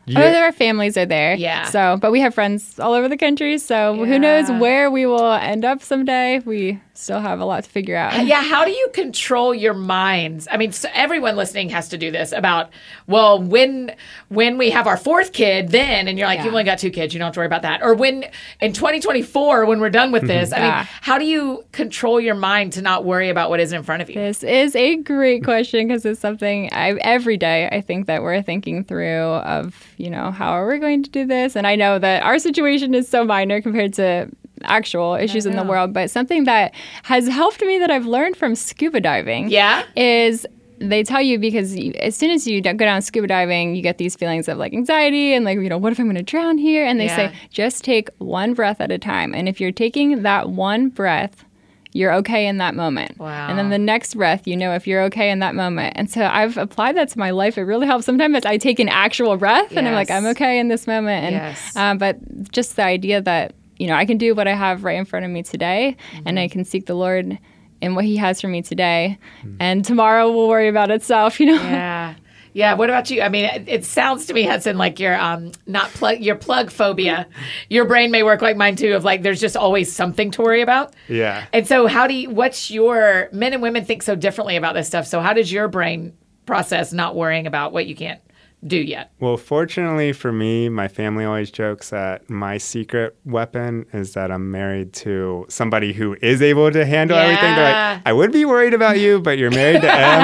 [0.08, 1.34] Oh, there are families are there.
[1.34, 1.64] Yeah.
[1.64, 3.56] So, but we have friends all over the country.
[3.58, 4.04] So Yeah.
[4.04, 6.40] who knows where we will end up someday?
[6.44, 8.24] We still have a lot to figure out.
[8.24, 10.46] Yeah, how do you control your minds?
[10.50, 12.70] I mean, so everyone listening has to do this about
[13.06, 13.94] well, when
[14.28, 16.44] when we have our fourth kid, then and you're like, Yeah.
[16.44, 17.82] you only got two kids, you don't have to worry about that.
[17.82, 18.24] Or when
[18.60, 20.28] in 2024, when we're done with mm-hmm.
[20.28, 20.76] this, I Yeah.
[20.76, 24.02] mean, how do you control your mind to not worry about what is in front
[24.02, 24.14] of you?
[24.14, 28.40] This is a great question because it's something I every day I think that we're
[28.42, 31.56] thinking through of, you know, how are we going to do this?
[31.56, 34.30] And I know that our situation is so minor compared to
[34.62, 36.74] actual issues in the world, but something that
[37.04, 39.82] has helped me that I've learned from scuba diving Yeah?
[39.96, 40.46] is
[40.80, 43.98] they tell you because you, as soon as you go down scuba diving, you get
[43.98, 46.58] these feelings of like anxiety and like, you know, what if I'm going to drown
[46.58, 46.84] here?
[46.84, 47.16] And they Yeah.
[47.30, 49.34] say, just take one breath at a time.
[49.34, 51.44] And if you're taking that one breath,
[51.92, 53.16] you're okay in that moment.
[53.18, 53.46] Wow.
[53.48, 55.92] And then the next breath, you know if you're okay in that moment.
[55.96, 57.56] And so I've applied that to my life.
[57.56, 58.04] It really helps.
[58.04, 61.24] Sometimes I take an actual breath and I'm like, I'm okay in this moment.
[61.24, 61.76] And Yes.
[61.76, 64.98] uh, but just the idea that you know I can do what I have right
[64.98, 66.38] in front of me today, and Mm-hmm.
[66.38, 67.38] I can seek the Lord
[67.80, 69.18] in what He has for me today,
[69.60, 71.38] and tomorrow will worry about itself.
[71.44, 71.54] You know.
[71.62, 72.14] Yeah.
[72.56, 72.74] Yeah.
[72.74, 73.20] What about you?
[73.20, 76.70] I mean, it, it sounds to me, Hudson, like your um not plug your plug
[76.70, 77.26] phobia.
[77.68, 78.94] Your brain may work like mine too.
[78.94, 80.94] Of like, there's just always something to worry about.
[81.08, 81.46] Yeah.
[81.52, 82.30] And so, how do you?
[82.30, 85.04] What's your men and women think so differently about this stuff?
[85.08, 86.12] So, how does your brain
[86.46, 88.20] process not worrying about what you can't
[88.66, 89.12] do yet?
[89.20, 94.50] Well, fortunately for me, my family always jokes that my secret weapon is that I'm
[94.50, 97.54] married to somebody who is able to handle everything.
[97.54, 97.92] They're Yeah.
[97.94, 100.22] like, I would be worried about you, but you're married to Em.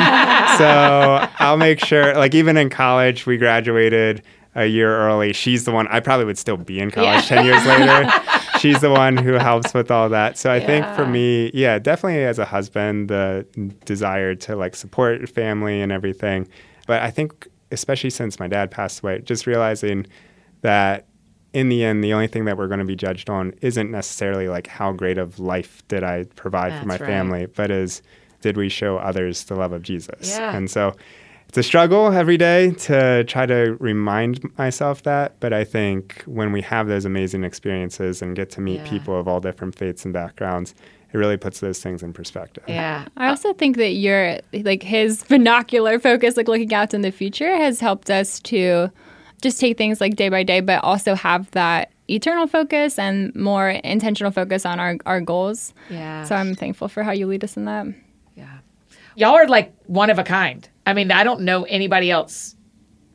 [0.58, 4.22] so I'll make sure, like, even in college, we graduated
[4.54, 5.32] a year early.
[5.32, 8.10] She's the one, I probably would still be in college 10 years later.
[8.58, 10.36] She's the one who helps with all that.
[10.36, 13.46] So I think for me, yeah, definitely as a husband, the
[13.84, 16.48] desire to like support family and everything.
[16.86, 20.06] But I think, especially since my dad passed away, just realizing
[20.62, 21.06] that
[21.52, 24.48] in the end, the only thing that we're going to be judged on isn't necessarily
[24.48, 27.00] like how great of life did I provide for my right.
[27.00, 28.02] family, but is
[28.40, 30.30] did we show others the love of Jesus?
[30.30, 30.56] Yeah.
[30.56, 30.94] And so
[31.48, 35.38] it's a struggle every day to try to remind myself that.
[35.40, 38.88] But I think when we have those amazing experiences and get to meet Yeah.
[38.88, 40.74] people of all different faiths and backgrounds,
[41.12, 42.64] it really puts those things in perspective.
[42.68, 43.06] Yeah.
[43.16, 47.10] I uh, also think that your like his binocular focus, like looking out in the
[47.10, 48.90] future, has helped us to
[49.42, 53.70] just take things like day by day, but also have that eternal focus and more
[53.70, 55.72] intentional focus on our, our goals.
[55.88, 56.24] Yeah.
[56.24, 57.86] So I'm thankful for how you lead us in that.
[58.36, 58.58] Yeah.
[59.16, 60.68] Y'all are like one of a kind.
[60.86, 62.56] I mean, I don't know anybody else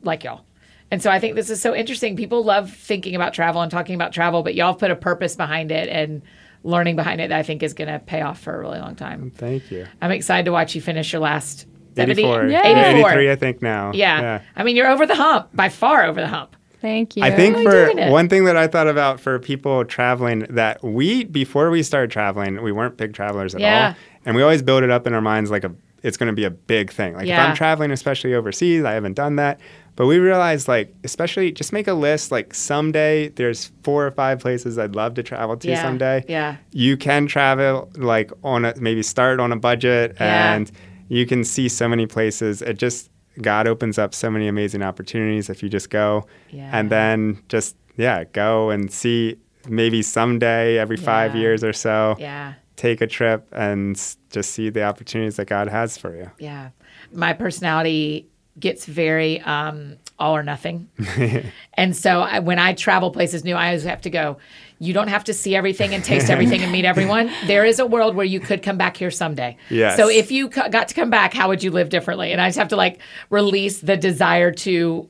[0.02, 0.44] like y'all.
[0.90, 2.16] And so I think this is so interesting.
[2.16, 5.34] People love thinking about travel and talking about travel, but y'all have put a purpose
[5.34, 6.22] behind it and
[6.66, 8.96] learning behind it that I think is going to pay off for a really long
[8.96, 9.32] time.
[9.34, 9.86] Oh, thank you.
[10.02, 12.46] I'm excited to watch you finish your last 70 84.
[12.48, 12.66] Yeah.
[12.92, 13.10] 84.
[13.10, 13.92] 83, I think now.
[13.94, 14.42] Yeah.
[14.54, 16.56] I mean, you're over the hump, by far over the hump.
[16.82, 17.22] Thank you.
[17.22, 21.70] I think for one thing that I thought about for people traveling that we before
[21.70, 23.88] we started traveling, we weren't big travelers at Yeah.
[23.88, 23.94] all.
[24.26, 26.44] And we always build it up in our minds like a it's going to be
[26.44, 27.14] a big thing.
[27.14, 29.58] Like if I'm traveling especially overseas, I haven't done that.
[29.96, 34.38] But we realized like especially just make a list like someday there's four or five
[34.40, 35.82] places I'd love to travel to Yeah.
[35.82, 36.24] someday.
[36.28, 36.56] Yeah.
[36.72, 40.54] You can travel like on a maybe start on a budget Yeah.
[40.54, 40.70] and
[41.08, 42.60] you can see so many places.
[42.62, 46.26] It just God opens up so many amazing opportunities if you just go.
[46.50, 46.70] Yeah.
[46.72, 49.36] And then just yeah, go and see
[49.68, 51.40] maybe someday every 5 Yeah.
[51.40, 52.16] years or so.
[52.18, 52.52] Yeah.
[52.76, 53.96] Take a trip and
[54.30, 56.30] just see the opportunities that God has for you.
[56.38, 56.68] Yeah.
[57.14, 58.26] My personality
[58.58, 60.88] gets very um, all or nothing.
[61.74, 64.38] and so I, when I travel places new, I always have to go,
[64.78, 67.30] you don't have to see everything and taste everything and meet everyone.
[67.46, 69.56] There is a world where you could come back here someday.
[69.70, 69.96] Yes.
[69.96, 72.32] So if you co- got to come back, how would you live differently?
[72.32, 73.00] And I just have to like
[73.30, 75.08] release the desire to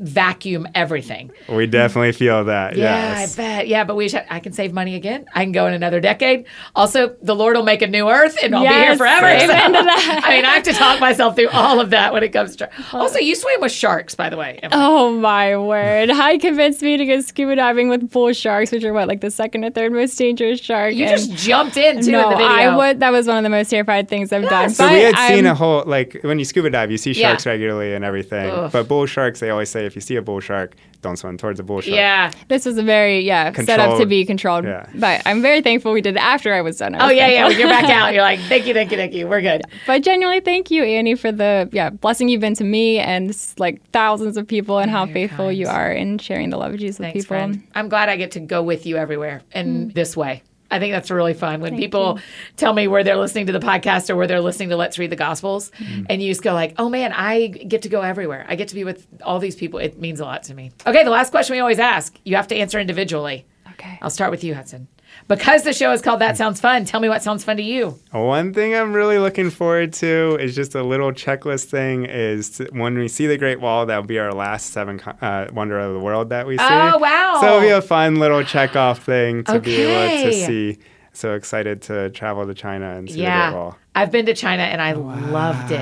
[0.00, 1.30] vacuum everything.
[1.48, 2.76] We definitely feel that.
[2.76, 3.38] Yeah, yes.
[3.38, 3.68] I bet.
[3.68, 5.26] Yeah, but we should, I can save money again.
[5.34, 6.46] I can go in another decade.
[6.74, 9.26] Also, the Lord will make a new earth and I'll be here forever.
[9.26, 10.20] amen So, that.
[10.24, 12.70] I mean, I have to talk myself through all of that when it comes to.
[12.92, 14.58] Also, you swim with sharks, by the way.
[14.62, 14.82] Emily.
[14.82, 16.10] Oh my word.
[16.10, 19.30] He convinced me to go scuba diving with bull sharks, which are what, like the
[19.30, 20.94] second or third most dangerous shark.
[20.94, 22.48] you and- just jumped in too no, in the video.
[22.50, 23.00] I would.
[23.00, 24.70] That was one of the most terrified things I've done.
[24.70, 27.12] So But we had seen I'm- a whole like when you scuba dive, you see
[27.12, 27.28] Yeah.
[27.30, 28.50] sharks regularly and everything.
[28.50, 28.70] Ugh.
[28.72, 31.58] But bull sharks, they always say if you see a bull shark, don't swim towards
[31.58, 31.94] a bull shark.
[31.96, 32.30] Yeah.
[32.48, 34.64] This was a very yeah set up to be controlled.
[34.64, 34.86] Yeah.
[34.94, 36.94] But I'm very thankful we did it after I was done.
[36.94, 37.48] I Oh was yeah, yeah.
[37.48, 37.48] thankful.
[37.48, 39.26] When you're back out, you're like, thank you, thank you, thank you.
[39.26, 39.62] We're good.
[39.86, 43.82] But genuinely, thank you, Annie, for the yeah blessing you've been to me and like
[43.90, 45.58] thousands of people, and how you're faithful kind.
[45.58, 47.26] you are in sharing the love of Jesus with people.
[47.28, 47.62] friend.
[47.74, 49.94] I'm glad I get to go with you everywhere in Mm.
[49.94, 50.42] this way.
[50.70, 52.18] I think that's really fun when people
[52.56, 55.10] tell me where they're listening to the podcast or where they're listening to Let's Read
[55.10, 56.06] the Gospels, Mm.
[56.08, 58.46] and you just go like, "Oh man, I get to go everywhere.
[58.48, 59.78] I get to be with all these people.
[59.80, 62.16] It means a lot to me." Okay, the last question we always ask.
[62.24, 63.46] You have to answer individually.
[63.72, 63.98] Okay.
[64.02, 64.88] I'll start with you, Hudson.
[65.30, 67.96] Because the show is called That Sounds Fun, tell me what sounds fun to you.
[68.10, 72.04] One thing I'm really looking forward to is just a little checklist thing.
[72.04, 75.78] Is to, when we see the Great Wall, that'll be our last seven uh, wonder
[75.78, 76.64] of the world that we see.
[76.64, 77.38] Oh, wow.
[77.40, 80.78] So it'll be a fun little check off thing to be able to see.
[81.12, 83.76] So excited to travel to China and see the Great Wall.
[83.94, 85.80] I've been to China and I loved it.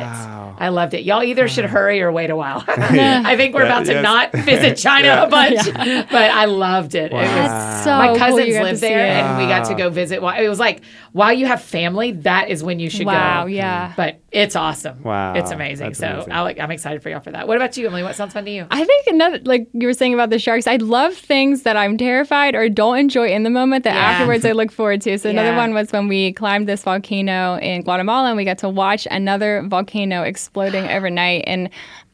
[0.60, 1.04] I loved it.
[1.04, 2.64] Y'all either should hurry or wait a while.
[2.68, 4.02] I think we're about to yes.
[4.02, 5.24] not visit China Yeah.
[5.24, 5.64] a bunch,
[6.10, 7.12] but I loved it.
[7.12, 9.10] It was That's so my cousins you got to live see there it.
[9.22, 10.20] and we got to go visit.
[10.20, 10.82] While- It was like
[11.12, 13.46] while you have family, that is when you should Wow, go.
[13.50, 13.92] yeah.
[13.92, 13.96] Mm.
[13.96, 15.02] But it's awesome.
[15.02, 15.86] Wow, It's amazing.
[15.86, 16.32] that's so amazing.
[16.32, 17.46] I'll, I'm excited for y'all for that.
[17.46, 18.02] What about you, Emily?
[18.02, 18.66] What sounds fun to you?
[18.70, 21.96] I think another, like you were saying about the sharks, I love things that I'm
[21.96, 24.00] terrified or don't enjoy in the moment that Yeah.
[24.00, 25.18] afterwards I look forward to.
[25.18, 28.68] So another one was when we climbed this volcano in Guatemala and we got to
[28.68, 31.44] watch another volcano exploding overnight.
[31.46, 31.68] And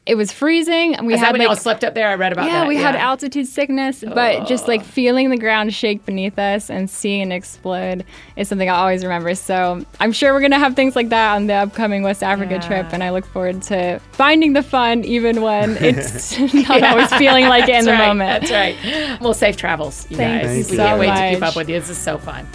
[0.07, 0.93] it was freezing.
[0.95, 2.07] and We Is that had when like, y'all slept up there?
[2.07, 2.67] I read about yeah, that.
[2.67, 7.31] we had altitude sickness, but just like feeling the ground shake beneath us and seeing
[7.31, 8.05] it explode
[8.35, 9.33] is something I always remember.
[9.33, 12.67] So I'm sure we're gonna have things like that on the upcoming West Africa Yeah.
[12.67, 17.47] trip, and I look forward to finding the fun even when it's not always feeling
[17.47, 18.07] like it in the right.
[18.07, 18.47] moment.
[18.47, 19.19] That's right.
[19.21, 20.51] Well, safe travels, you Thank guys.
[20.51, 21.79] you we so can't wait to keep up with you.
[21.79, 22.45] This is so fun.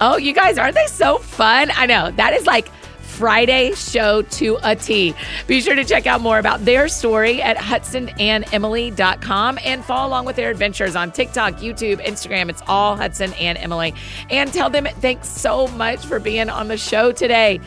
[0.00, 1.70] Oh, you guys, aren't they so fun?
[1.74, 2.10] I know.
[2.12, 2.68] That is like
[3.14, 5.14] Friday show to a T.
[5.46, 10.34] Be sure to check out more about their story at hudsonandemily.com and follow along with
[10.34, 12.50] their adventures on TikTok, YouTube, Instagram.
[12.50, 13.94] It's all Hudson and Emily.
[14.30, 17.60] And tell them thanks so much for being on the show today.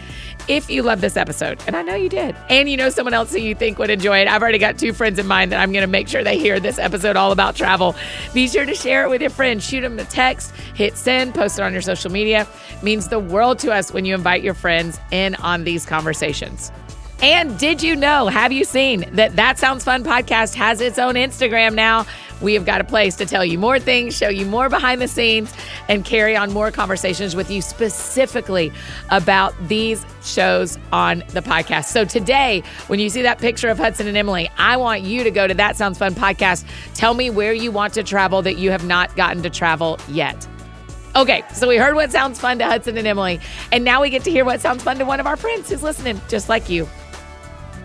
[0.47, 3.33] If you love this episode, and I know you did, and you know someone else
[3.33, 5.73] who you think would enjoy it, I've already got two friends in mind that I'm
[5.73, 7.95] going to make sure they hear this episode all about travel.
[8.33, 9.67] Be sure to share it with your friends.
[9.67, 12.47] Shoot them a text, hit send, post it on your social media.
[12.71, 16.71] It means the world to us when you invite your friends in on these conversations.
[17.21, 21.15] And did you know, have you seen that That Sounds Fun podcast has its own
[21.15, 22.05] Instagram now?
[22.41, 25.07] We have got a place to tell you more things, show you more behind the
[25.07, 25.51] scenes,
[25.89, 28.71] and carry on more conversations with you specifically
[29.09, 31.85] about these shows on the podcast.
[31.85, 35.31] So today, when you see that picture of Hudson and Emily, I want you to
[35.31, 36.65] go to That Sounds Fun podcast.
[36.93, 40.47] Tell me where you want to travel that you have not gotten to travel yet.
[41.15, 43.39] Okay, so we heard what sounds fun to Hudson and Emily,
[43.71, 45.81] and now we get to hear what sounds fun to one of our friends who's
[45.81, 46.87] listening, just like you.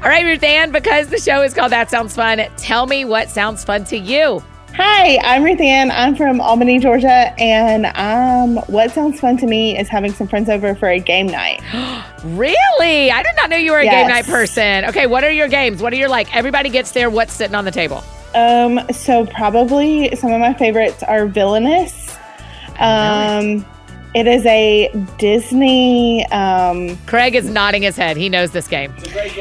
[0.03, 3.31] All right, Ruth Ann, because the show is called That Sounds Fun, tell me what
[3.31, 4.43] sounds fun to you.
[4.75, 5.93] Hi, I'm Ruth Ann.
[5.93, 10.49] I'm from Albany, Georgia, and um, what sounds fun to me is having some friends
[10.49, 11.61] over for a game night.
[12.25, 13.11] Really?
[13.11, 14.85] I did not know you were a game night person.
[14.85, 15.83] Okay, what are your games?
[15.83, 16.33] What are your like?
[16.37, 17.11] Everybody gets there.
[17.11, 18.05] What's sitting on the table?
[18.37, 22.17] Um, so probably some of my favorites are Villainous,
[22.79, 23.67] um,
[24.15, 26.27] It is a Disney.
[26.27, 28.17] Um, Craig is nodding his head.
[28.17, 28.95] He knows this game.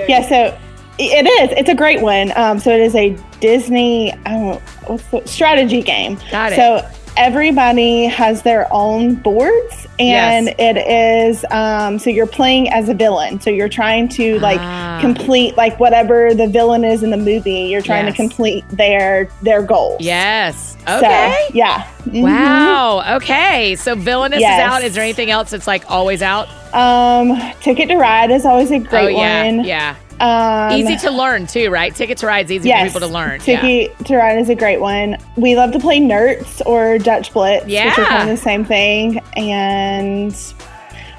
[0.07, 0.57] yeah, so
[0.97, 1.57] it is.
[1.57, 2.31] It's a great one.
[2.37, 4.13] Um, so it is a Disney.
[4.25, 6.17] I don't know what's the strategy game.
[6.31, 6.55] Got it.
[6.55, 10.55] So everybody has their own boards, and Yes.
[10.57, 11.45] it is.
[11.51, 13.39] Um, so you're playing as a villain.
[13.41, 14.97] So you're trying to like Ah.
[15.01, 17.51] complete like whatever the villain is in the movie.
[17.69, 18.15] You're trying Yes.
[18.15, 19.97] to complete their their goals.
[20.01, 20.75] Yes.
[20.87, 21.35] So, Okay.
[21.53, 21.83] yeah.
[22.09, 22.23] Mhm.
[22.23, 23.15] Wow.
[23.17, 23.75] Okay.
[23.75, 24.83] So Villainous is out.
[24.83, 26.47] Is there anything else that's like always out?
[26.73, 29.45] Um, Ticket to Ride is always a great oh yeah.
[29.45, 29.63] one.
[29.65, 29.95] Yeah.
[30.21, 31.93] Um, Easy to learn too, right?
[31.95, 33.41] Ticket to Ride's easy yes, for people to learn.
[33.45, 33.61] Yeah.
[33.61, 35.17] Ticket to Ride is a great one.
[35.35, 37.91] We love to play Nertz or Dutch Blitz, which Yeah.
[37.99, 39.19] are kind of the same thing.
[39.35, 40.45] And those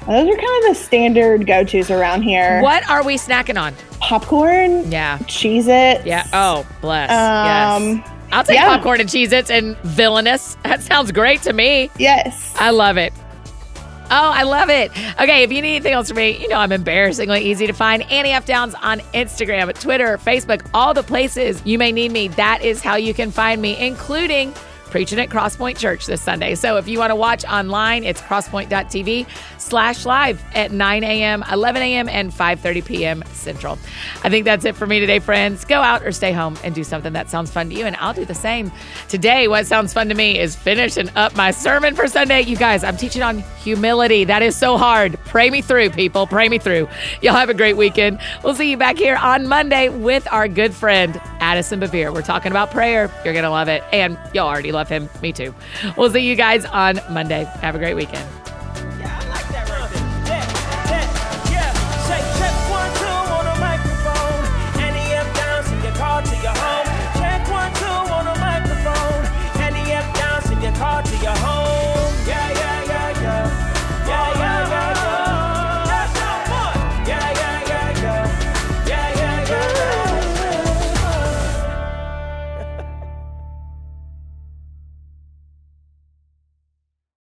[0.07, 2.61] are kind of the standard go tos around here.
[2.61, 3.75] What are we snacking on?
[3.99, 5.17] Popcorn, Yeah.
[5.23, 6.05] Cheez It.
[6.05, 6.25] Yeah.
[6.33, 7.09] Oh, bless.
[7.11, 8.09] Um, yes.
[8.31, 8.67] I'll take yeah.
[8.75, 10.57] popcorn and Cheez Its and villainous.
[10.63, 11.89] That sounds great to me.
[11.97, 12.53] Yes.
[12.57, 13.13] I love it.
[14.11, 14.91] Oh, I love it.
[15.19, 18.03] Okay, if you need anything else from me, you know I'm embarrassingly easy to find.
[18.11, 18.45] Annie F.
[18.45, 22.27] Downs on Instagram, Twitter, Facebook, all the places you may need me.
[22.29, 24.53] That is how you can find me, including
[24.93, 26.53] preaching at Crosspoint Church this Sunday.
[26.53, 29.25] So if you want to watch online, it's crosspoint.tv
[29.63, 33.23] slash live at 9 a.m., 11 a.m., and 5.30 p.m.
[33.31, 33.77] Central.
[34.23, 35.65] I think that's it for me today, friends.
[35.65, 38.13] Go out or stay home and do something that sounds fun to you, and I'll
[38.13, 38.71] do the same.
[39.07, 42.41] Today, what sounds fun to me is finishing up my sermon for Sunday.
[42.41, 44.25] You guys, I'm teaching on humility.
[44.25, 45.17] That is so hard.
[45.25, 46.27] Pray me through, people.
[46.27, 46.87] Pray me through.
[47.21, 48.19] Y'all have a great weekend.
[48.43, 52.13] We'll see you back here on Monday with our good friend, Addison Bevere.
[52.13, 53.11] We're talking about prayer.
[53.23, 53.83] You're going to love it.
[53.91, 55.09] And y'all already love him.
[55.21, 55.55] Me too.
[55.97, 57.45] We'll see you guys on Monday.
[57.61, 58.42] Have a great weekend.